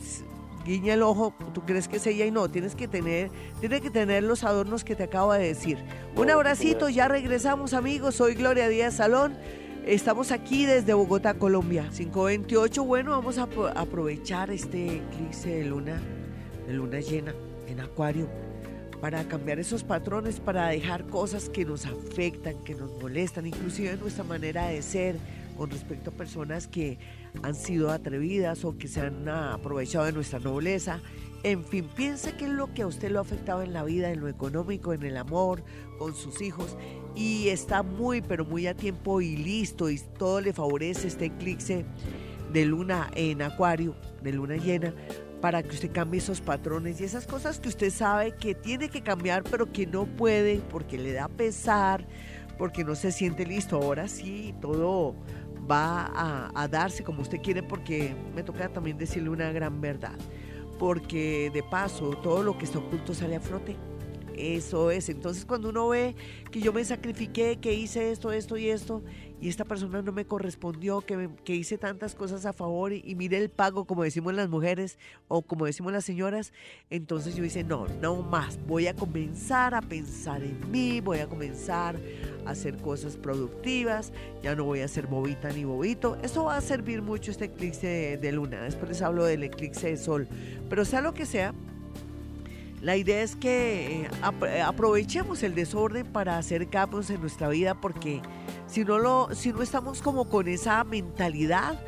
[0.66, 3.90] guiña el ojo, tú crees que es ella y no, tienes que tener, tiene que
[3.92, 5.78] tener los adornos que te acabo de decir.
[6.16, 9.36] Un abracito, ya regresamos amigos, soy Gloria Díaz Salón.
[9.86, 11.84] Estamos aquí desde Bogotá, Colombia.
[11.96, 12.84] 528.
[12.84, 16.02] Bueno, vamos a apro- aprovechar este eclipse de luna,
[16.66, 17.36] de luna llena
[17.68, 18.28] en Acuario
[19.00, 24.24] para cambiar esos patrones, para dejar cosas que nos afectan, que nos molestan, inclusive nuestra
[24.24, 25.18] manera de ser
[25.56, 26.98] con respecto a personas que
[27.44, 31.02] han sido atrevidas o que se han ah, aprovechado de nuestra nobleza.
[31.44, 34.12] En fin, piense qué es lo que a usted lo ha afectado en la vida,
[34.12, 35.64] en lo económico, en el amor,
[36.00, 36.76] con sus hijos.
[37.16, 39.90] Y está muy, pero muy a tiempo y listo.
[39.90, 41.86] Y todo le favorece este eclipse
[42.52, 44.94] de luna en acuario, de luna llena,
[45.40, 49.02] para que usted cambie esos patrones y esas cosas que usted sabe que tiene que
[49.02, 52.08] cambiar, pero que no puede porque le da pesar,
[52.58, 53.76] porque no se siente listo.
[53.76, 55.14] Ahora sí, todo
[55.70, 60.18] va a, darse como usted quiere, porque me toca también decirle una gran verdad.
[60.80, 63.76] Porque de paso, todo lo que está oculto sale a flote.
[64.36, 65.08] Eso es.
[65.10, 66.16] Entonces, cuando uno ve
[66.52, 69.02] que yo me sacrifiqué, que hice esto, esto y esto,
[69.42, 73.16] y esta persona no me correspondió, que, que hice tantas cosas a favor y, y
[73.16, 76.54] mire el pago, como decimos las mujeres o como decimos las señoras,
[76.90, 81.28] entonces yo dice, no, no más, voy a comenzar a pensar en mí, voy a
[81.28, 81.96] comenzar
[82.46, 86.18] a hacer cosas productivas, ya no voy a ser bobita ni bobito.
[86.22, 89.88] Eso va a servir mucho este eclipse de, de luna, después les hablo del eclipse
[89.88, 90.28] de sol,
[90.70, 91.54] pero sea lo que sea,
[92.86, 94.10] la idea es que eh,
[94.48, 98.22] eh, aprovechemos el desorden para hacer cambios en nuestra vida porque
[98.68, 101.84] si no, lo, si no estamos como con esa mentalidad,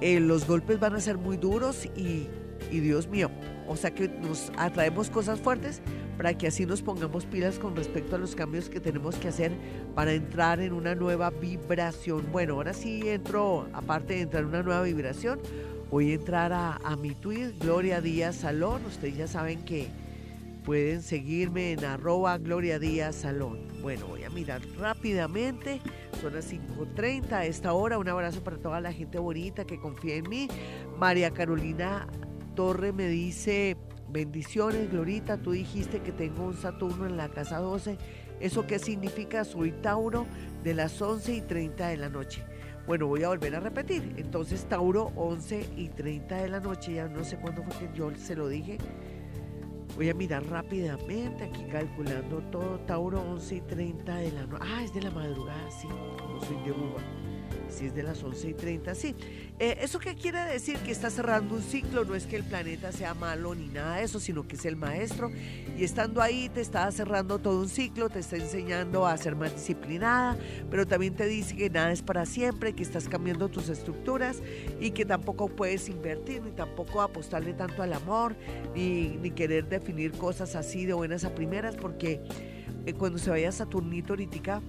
[0.00, 2.28] eh, los golpes van a ser muy duros y,
[2.70, 3.30] y Dios mío,
[3.68, 5.82] o sea que nos atraemos cosas fuertes
[6.16, 9.52] para que así nos pongamos pilas con respecto a los cambios que tenemos que hacer
[9.94, 12.26] para entrar en una nueva vibración.
[12.32, 15.40] Bueno, ahora sí entro, aparte de entrar en una nueva vibración,
[15.90, 18.86] voy a entrar a, a mi tweet, Gloria Díaz Salón.
[18.86, 20.07] Ustedes ya saben que
[20.68, 23.68] pueden seguirme en arroba Gloria Díaz Salón.
[23.80, 25.80] Bueno, voy a mirar rápidamente.
[26.20, 27.96] Son las 5.30 a esta hora.
[27.96, 30.46] Un abrazo para toda la gente bonita que confía en mí.
[30.98, 32.06] María Carolina
[32.54, 33.78] Torre me dice,
[34.10, 35.38] bendiciones, Glorita.
[35.38, 37.96] Tú dijiste que tengo un Saturno en la casa 12.
[38.38, 39.44] ¿Eso qué significa?
[39.44, 40.26] Soy Tauro
[40.64, 42.44] de las 11 y 30 de la noche.
[42.86, 44.12] Bueno, voy a volver a repetir.
[44.18, 46.92] Entonces, Tauro, 11 y 30 de la noche.
[46.92, 48.76] Ya no sé cuándo fue que yo se lo dije.
[49.98, 52.78] Voy a mirar rápidamente aquí calculando todo.
[52.86, 54.64] Tauro 11 y 30 de la noche.
[54.64, 55.88] Ah, es de la madrugada, sí.
[55.88, 57.02] No soy de uva.
[57.70, 59.14] Si es de las 11 y 30, sí.
[59.58, 60.78] Eh, ¿Eso qué quiere decir?
[60.78, 62.04] Que está cerrando un ciclo.
[62.04, 64.76] No es que el planeta sea malo ni nada de eso, sino que es el
[64.76, 65.30] maestro.
[65.76, 69.52] Y estando ahí te está cerrando todo un ciclo, te está enseñando a ser más
[69.54, 70.36] disciplinada,
[70.70, 74.42] pero también te dice que nada es para siempre, que estás cambiando tus estructuras
[74.80, 78.34] y que tampoco puedes invertir, ni tampoco apostarle tanto al amor,
[78.74, 82.20] ni, ni querer definir cosas así de buenas a primeras, porque
[82.86, 84.62] eh, cuando se vaya Saturnito ahorita,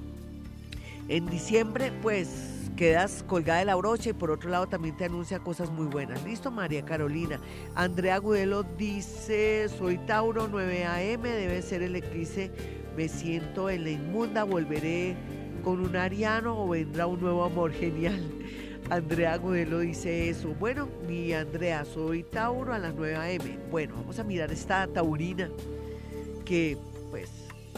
[1.09, 5.39] en diciembre, pues quedas colgada de la brocha y por otro lado también te anuncia
[5.39, 6.23] cosas muy buenas.
[6.23, 7.39] Listo, María Carolina.
[7.75, 12.01] Andrea Gudelo dice, soy Tauro 9 AM, debe ser el
[12.95, 15.15] me siento en la inmunda, volveré
[15.63, 18.21] con un ariano o vendrá un nuevo amor genial.
[18.89, 20.55] Andrea Gudelo dice eso.
[20.59, 23.59] Bueno, mi Andrea, soy Tauro a las 9 a.m.
[23.69, 25.49] Bueno, vamos a mirar esta taurina
[26.45, 26.77] que,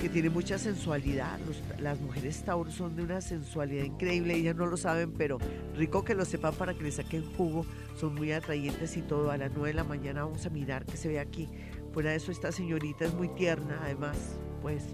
[0.01, 1.37] que tiene mucha sensualidad.
[1.79, 4.33] las mujeres Tauro son de una sensualidad increíble.
[4.33, 5.37] Ellas no lo saben, pero
[5.77, 7.67] rico que lo sepan para que les saquen jugo.
[7.95, 9.29] Son muy atrayentes y todo.
[9.29, 11.47] A las 9 de la mañana vamos a mirar qué se ve aquí.
[11.93, 13.79] Fuera de eso, esta señorita es muy tierna.
[13.83, 14.17] Además,
[14.63, 14.85] pues,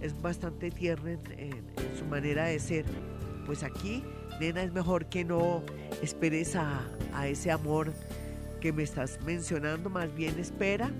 [0.00, 1.64] es bastante tierna en
[1.98, 2.84] su manera de ser.
[3.44, 4.04] Pues aquí
[4.38, 5.64] nena, es mejor que no
[6.00, 6.86] esperes a,
[7.26, 7.92] ese amor
[8.60, 10.90] que me estás mencionando, más bien espera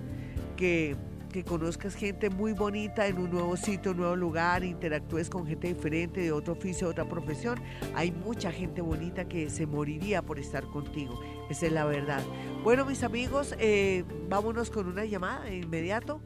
[0.56, 0.96] que,
[1.28, 5.68] que, conozcas gente muy bonita en un nuevo sitio, un nuevo lugar, interactúes con gente
[5.68, 7.58] diferente, de otro oficio, otra profesión.
[7.94, 11.20] Hay mucha gente bonita que se moriría por estar contigo,
[11.50, 12.22] esa es la verdad.
[12.64, 16.20] Bueno, mis amigos, eh, vámonos con una llamada de inmediato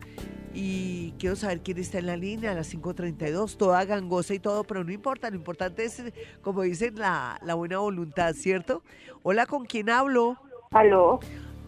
[0.55, 4.65] y quiero saber quién está en la línea a las 5.32, toda gangosa y todo,
[4.65, 6.03] pero no importa, lo importante es,
[6.43, 8.83] como dicen, la, buena voluntad, ¿cierto?
[9.23, 10.37] Hola, ¿con quién hablo?
[10.71, 11.21] Aló.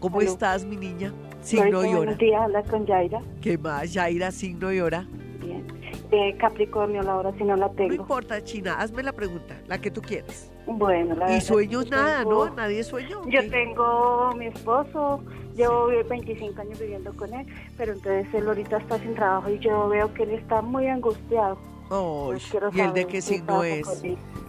[0.05, 1.15] ¿Cómo estás, mi niña?
[1.41, 1.97] Signo y hora.
[1.97, 3.23] Buenos días, habla con Yaira.
[3.41, 5.09] ¿Qué más, Yaira, signo y hora?
[5.41, 5.67] Bien.
[6.11, 7.95] Eh, Capricornio, la hora si no la tengo.
[7.95, 10.53] No importa, China, hazme la pregunta, la que tú quieras.
[10.67, 12.51] Bueno, la Y sueños nada, ¿no?
[12.51, 13.23] Nadie sueño.
[13.31, 15.23] Yo tengo mi esposo,
[15.57, 17.47] Llevo 25 años viviendo con él,
[17.79, 21.57] pero entonces él ahorita está sin trabajo y yo veo que él está muy angustiado.
[21.91, 22.35] Oh,
[22.73, 24.03] ¿Y él de qué signo es?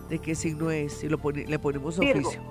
[0.10, 0.94] ¿De qué signo es?
[0.94, 2.42] Si lo le ponemos oficio.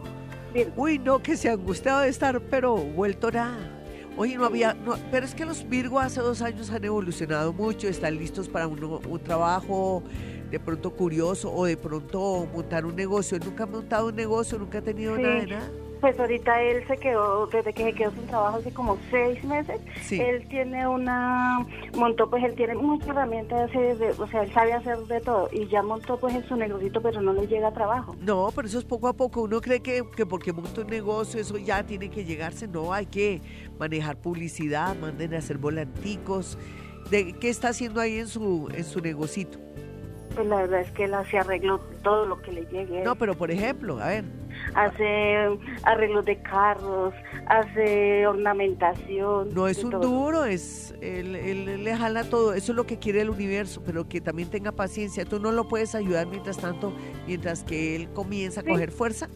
[0.77, 3.71] Uy, no, que se ha angustiado de estar, pero vuelto nada.
[4.17, 7.89] Oye, no había, no, pero es que los Virgo hace dos años han evolucionado mucho,
[7.89, 10.05] están listos para un, un trabajo
[10.51, 13.39] de pronto curioso o de pronto montar un negocio.
[13.41, 15.71] nunca ha montado un negocio, nunca ha tenido nada de nada.
[16.01, 19.81] Pues ahorita él se quedó, desde que se quedó sin trabajo hace como seis meses,
[20.11, 21.67] él tiene una,
[21.97, 25.67] montó pues él tiene muchas herramientas, de, o sea, él sabe hacer de todo y
[25.69, 28.15] ya montó pues en su negocito, pero no le llega a trabajo.
[28.21, 31.41] No, pero eso es poco a poco, uno cree que, que porque monta un negocio
[31.41, 33.41] eso ya tiene que llegarse, no, hay que
[33.79, 36.59] manejar publicidad, manden a hacer volanticos.
[37.11, 39.59] ¿De qué está haciendo ahí en su, en su negocito?
[40.35, 43.03] Pues la verdad es que él hace arreglo todo lo que le llegue.
[43.03, 44.25] No, pero por ejemplo, a ver.
[44.75, 47.15] Hace arreglos de carros,
[47.47, 49.53] hace ornamentación.
[49.55, 52.55] No es un duro, es él, él, le jala todo.
[52.55, 55.25] Eso es lo que quiere el universo, pero que también tenga paciencia.
[55.25, 56.93] Tú no lo puedes ayudar mientras tanto,
[57.27, 59.29] mientras que él comienza a coger fuerza.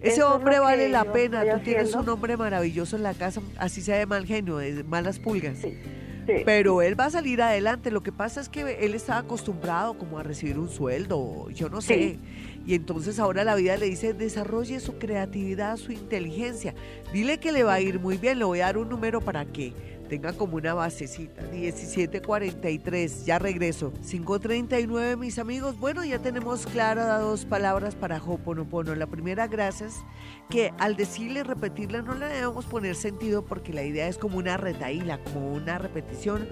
[0.00, 1.44] Ese hombre vale la pena.
[1.50, 5.18] Tú tienes un hombre maravilloso en la casa, así sea de mal genio, de malas
[5.18, 5.58] pulgas.
[5.58, 5.78] Sí.
[6.26, 7.90] Pero él va a salir adelante.
[7.90, 11.80] Lo que pasa es que él estaba acostumbrado como a recibir un sueldo, yo no
[11.80, 12.18] sé.
[12.66, 16.74] Y entonces ahora la vida le dice, desarrolle su creatividad, su inteligencia.
[17.12, 18.38] Dile que le va a ir muy bien.
[18.38, 19.72] Le voy a dar un número para que
[20.08, 21.42] tenga como una basecita.
[21.52, 23.92] 1743, ya regreso.
[24.08, 25.78] 539, mis amigos.
[25.78, 28.94] Bueno, ya tenemos claras dos palabras para Hoponopono.
[28.94, 29.94] La primera, gracias,
[30.48, 34.56] que al decirle, repetirla, no le debemos poner sentido porque la idea es como una
[34.56, 36.48] retaíla, como una repetición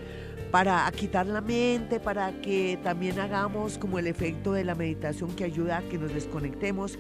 [0.55, 5.43] para quitar la mente, para que también hagamos como el efecto de la meditación que
[5.43, 6.97] ayuda a que nos desconectemos,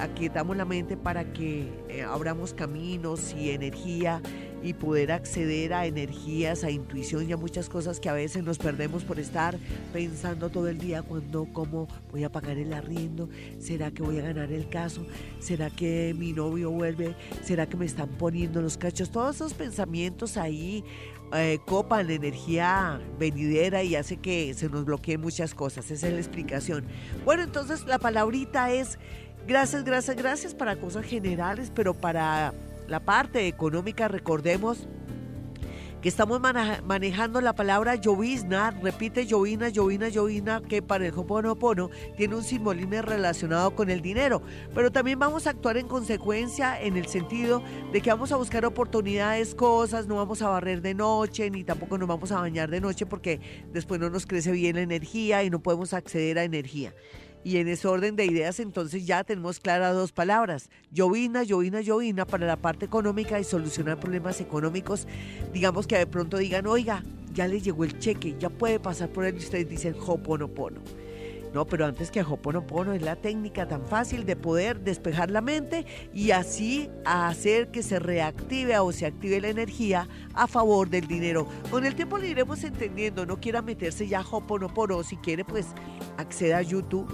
[0.00, 4.22] aquietamos la mente para que eh, abramos caminos y energía
[4.62, 8.56] y poder acceder a energías, a intuición y a muchas cosas que a veces nos
[8.56, 9.58] perdemos por estar
[9.92, 13.28] pensando todo el día cuando, cómo voy a pagar el arriendo,
[13.58, 15.04] será que voy a ganar el caso,
[15.38, 20.38] será que mi novio vuelve, será que me están poniendo los cachos, todos esos pensamientos
[20.38, 20.82] ahí
[21.34, 25.90] eh, copan energía venidera y hace que se nos bloqueen muchas cosas.
[25.90, 26.84] Esa es la explicación.
[27.24, 28.98] Bueno, entonces la palabrita es
[29.46, 32.54] gracias, gracias, gracias para cosas generales, pero para
[32.88, 34.86] la parte económica, recordemos
[36.04, 41.88] que estamos manejando la palabra llovizna, repite llovina, llovina, llovina, que para el Hoponopono
[42.18, 44.42] tiene un simbolismo relacionado con el dinero.
[44.74, 48.66] Pero también vamos a actuar en consecuencia en el sentido de que vamos a buscar
[48.66, 52.82] oportunidades, cosas, no vamos a barrer de noche, ni tampoco nos vamos a bañar de
[52.82, 53.40] noche porque
[53.72, 56.92] después no nos crece bien la energía y no podemos acceder a energía.
[57.44, 62.26] Y en ese orden de ideas, entonces ya tenemos claras dos palabras: llovina, llovina, llovina
[62.26, 65.06] para la parte económica y solucionar problemas económicos.
[65.52, 69.24] Digamos que de pronto digan, oiga, ya les llegó el cheque, ya puede pasar por
[69.24, 70.80] él y ustedes dicen hoponopono.
[71.54, 75.86] No, pero antes que Hoponopono es la técnica tan fácil de poder despejar la mente
[76.12, 81.46] y así hacer que se reactive o se active la energía a favor del dinero.
[81.70, 85.66] Con el tiempo le iremos entendiendo, no quiera meterse ya Hoponopono, si quiere pues
[86.16, 87.06] acceda a YouTube.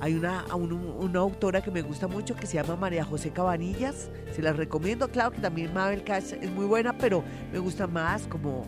[0.00, 4.42] Hay una, una, autora que me gusta mucho que se llama María José Cabanillas, se
[4.42, 8.66] la recomiendo, claro que también Mabel Cash es muy buena, pero me gusta más como,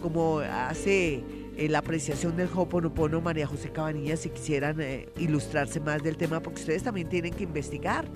[0.00, 1.22] como hace
[1.56, 6.40] eh, la apreciación del Hoponopono María José Cabanillas si quisieran eh, ilustrarse más del tema,
[6.40, 8.06] porque ustedes también tienen que investigar,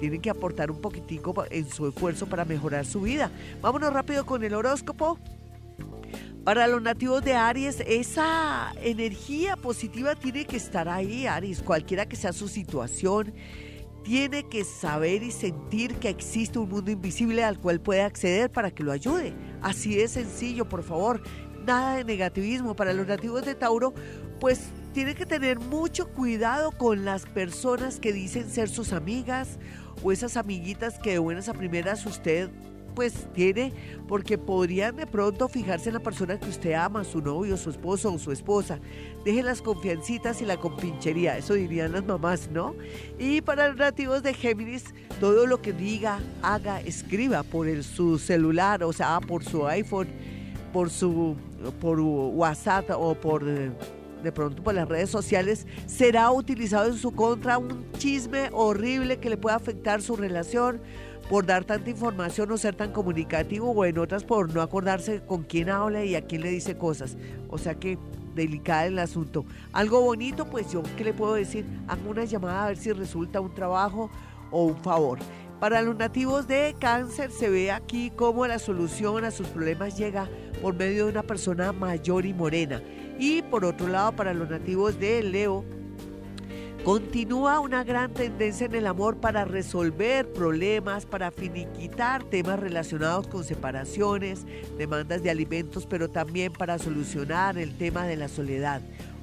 [0.00, 3.30] tienen que aportar un poquitico en su esfuerzo para mejorar su vida.
[3.60, 5.16] Vámonos rápido con el horóscopo.
[6.44, 12.16] Para los nativos de Aries, esa energía positiva tiene que estar ahí, Aries, cualquiera que
[12.16, 13.34] sea su situación
[14.02, 18.70] tiene que saber y sentir que existe un mundo invisible al cual puede acceder para
[18.70, 19.34] que lo ayude.
[19.60, 21.20] Así de sencillo, por favor
[21.66, 22.74] nada de negativismo.
[22.74, 23.92] Para los nativos de Tauro,
[24.40, 24.60] pues
[24.92, 29.58] tiene que tener mucho cuidado con las personas que dicen ser sus amigas
[30.02, 32.50] o esas amiguitas que de buenas a primeras usted
[32.90, 33.72] pues tiene,
[34.08, 38.12] porque podrían de pronto fijarse en la persona que usted ama, su novio, su esposo
[38.12, 38.78] o su esposa.
[39.24, 42.74] Deje las confiancitas y la compinchería, eso dirían las mamás, ¿no?
[43.18, 44.84] Y para los nativos de Géminis,
[45.20, 50.08] todo lo que diga, haga, escriba por su celular, o sea, por su iPhone,
[50.72, 51.36] por su
[51.80, 57.58] por WhatsApp o por de pronto por las redes sociales será utilizado en su contra
[57.58, 60.80] un chisme horrible que le pueda afectar su relación
[61.30, 65.44] por dar tanta información o ser tan comunicativo o en otras por no acordarse con
[65.44, 67.16] quién habla y a quién le dice cosas.
[67.48, 67.98] O sea que
[68.34, 69.44] delicada el asunto.
[69.72, 71.64] Algo bonito, pues yo, ¿qué le puedo decir?
[71.86, 74.10] Hago una llamada a ver si resulta un trabajo
[74.50, 75.20] o un favor.
[75.60, 80.28] Para los nativos de cáncer se ve aquí cómo la solución a sus problemas llega
[80.60, 82.82] por medio de una persona mayor y morena.
[83.20, 85.64] Y por otro lado, para los nativos de Leo,
[86.84, 93.44] Continúa una gran tendencia en el amor para resolver problemas, para finiquitar temas relacionados con
[93.44, 94.46] separaciones,
[94.78, 98.80] demandas de alimentos, pero también para solucionar el tema de la soledad.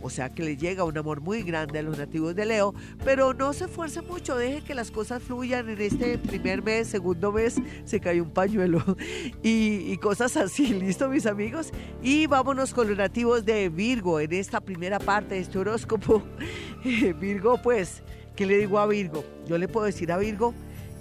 [0.07, 3.33] O sea que le llega un amor muy grande a los nativos de Leo, pero
[3.33, 7.55] no se esfuerce mucho, deje que las cosas fluyan en este primer mes, segundo mes,
[7.83, 8.81] se cae un pañuelo
[9.43, 11.73] y, y cosas así, ¿listo mis amigos?
[12.01, 16.23] Y vámonos con los nativos de Virgo en esta primera parte de este horóscopo.
[17.19, 18.01] Virgo, pues,
[18.37, 19.25] ¿qué le digo a Virgo?
[19.45, 20.53] Yo le puedo decir a Virgo,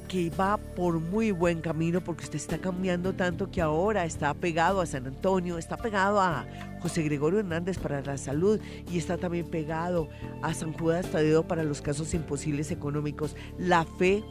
[0.07, 4.80] que va por muy buen camino porque usted está cambiando tanto que ahora está pegado
[4.80, 6.46] a San Antonio, está pegado a
[6.80, 10.09] José Gregorio Hernández para la salud y está también pegado
[10.42, 13.36] a San Judas Tadeo para los casos imposibles económicos.
[13.59, 14.22] La fe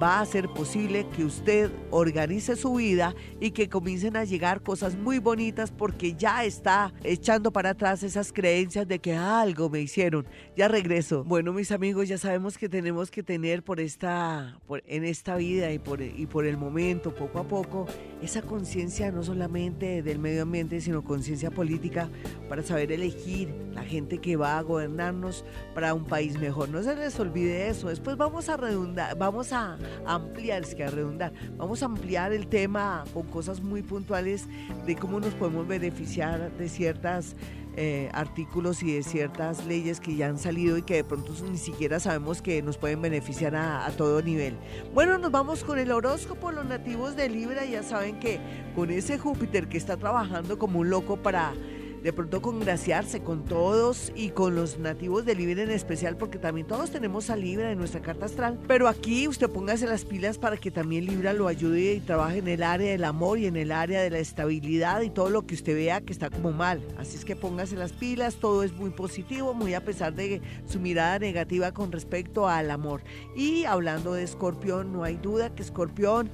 [0.00, 4.96] va a ser posible que usted organice su vida y que comiencen a llegar cosas
[4.96, 10.26] muy bonitas porque ya está echando para atrás esas creencias de que algo me hicieron.
[10.56, 11.24] Ya regreso.
[11.24, 15.72] Bueno, mis amigos, ya sabemos que tenemos que tener por esta, por, en esta vida
[15.72, 17.86] y por, y por el momento, poco a poco,
[18.22, 22.08] esa conciencia no solamente del medio ambiente, sino conciencia política
[22.48, 26.68] para saber elegir la gente que va a gobernarnos para un país mejor.
[26.68, 27.88] No se les olvide eso.
[27.88, 32.46] Después vamos a redundar, vamos a ampliar, es que a redundar, vamos a ampliar el
[32.46, 34.46] tema con cosas muy puntuales
[34.86, 37.36] de cómo nos podemos beneficiar de ciertas
[37.74, 41.56] eh, artículos y de ciertas leyes que ya han salido y que de pronto ni
[41.56, 44.58] siquiera sabemos que nos pueden beneficiar a, a, todo nivel.
[44.92, 46.52] Bueno, nos vamos con el horóscopo.
[46.52, 48.40] Los nativos de Libra ya saben que
[48.74, 51.54] con ese Júpiter que está trabajando como un loco para
[52.02, 56.66] de pronto congraciarse con todos y con los nativos de Libra en especial, porque también
[56.66, 58.58] todos tenemos a Libra en nuestra carta astral.
[58.66, 62.48] Pero aquí usted póngase las pilas para que también Libra lo ayude y trabaje en
[62.48, 65.54] el área del amor y en el área de la estabilidad y todo lo que
[65.54, 66.82] usted vea que está como mal.
[66.98, 70.80] Así es que póngase las pilas, todo es muy positivo, muy a pesar de su
[70.80, 73.02] mirada negativa con respecto al amor.
[73.36, 76.30] Y hablando de Escorpión, no hay duda que Escorpión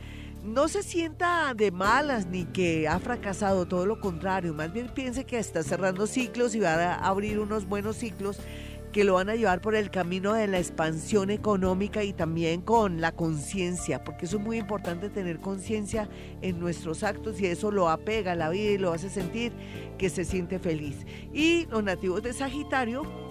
[0.49, 5.25] no se sienta de malas ni que ha fracasado, todo lo contrario, más bien piense
[5.25, 8.41] que está cerrando ciclos y va a abrir unos buenos ciclos
[8.93, 13.03] que lo van a llevar por el camino de la expansión económica y también con
[13.03, 16.09] la conciencia, porque eso es muy importante tener conciencia
[16.41, 19.53] en nuestros actos y eso lo apega a la vida y lo hace sentir
[19.99, 21.07] que se siente feliz.
[21.35, 23.28] Y los nativos de Sagitario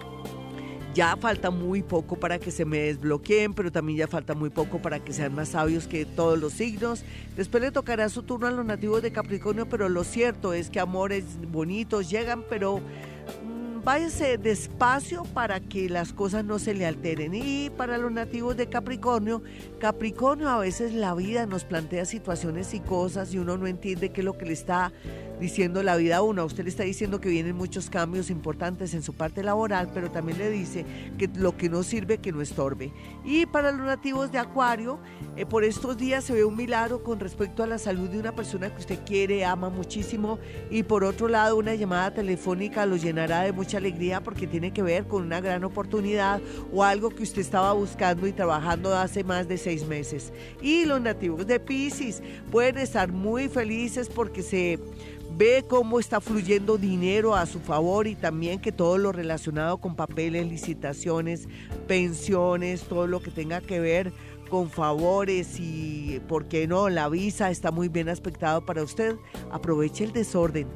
[0.98, 4.82] ya falta muy poco para que se me desbloqueen, pero también ya falta muy poco
[4.82, 7.04] para que sean más sabios que todos los signos.
[7.36, 10.80] Después le tocará su turno a los nativos de Capricornio, pero lo cierto es que
[10.80, 17.36] amores bonitos llegan, pero mm, váyase despacio para que las cosas no se le alteren.
[17.36, 19.44] Y para los nativos de Capricornio,
[19.80, 24.22] Capricornio a veces la vida nos plantea situaciones y cosas y uno no entiende qué
[24.22, 24.92] es lo que le está
[25.40, 26.44] diciendo la vida una.
[26.44, 30.38] Usted le está diciendo que vienen muchos cambios importantes en su parte laboral, pero también
[30.38, 30.86] le dice
[31.18, 32.92] que lo que no sirve, que no estorbe.
[33.24, 35.00] Y para los nativos de Acuario,
[35.36, 38.34] eh, por estos días se ve un milagro con respecto a la salud de una
[38.34, 40.40] persona que usted quiere, ama muchísimo.
[40.70, 44.82] Y por otro lado, una llamada telefónica lo llenará de mucha alegría porque tiene que
[44.82, 46.42] ver con una gran oportunidad
[46.74, 50.34] o algo que usted estaba buscando y trabajando hace más de seis meses.
[50.62, 52.22] Y los nativos de Pisces
[52.52, 54.80] pueden estar muy felices porque se
[55.38, 59.96] ve cómo está fluyendo dinero a su favor y también que todo lo relacionado con
[59.96, 61.48] papeles, licitaciones,
[61.88, 64.12] pensiones, todo lo que tenga que ver
[64.50, 66.90] con favores y, ¿por qué no?
[66.90, 69.16] La visa está muy bien aspectado para usted.
[69.52, 70.68] Aproveche el desorden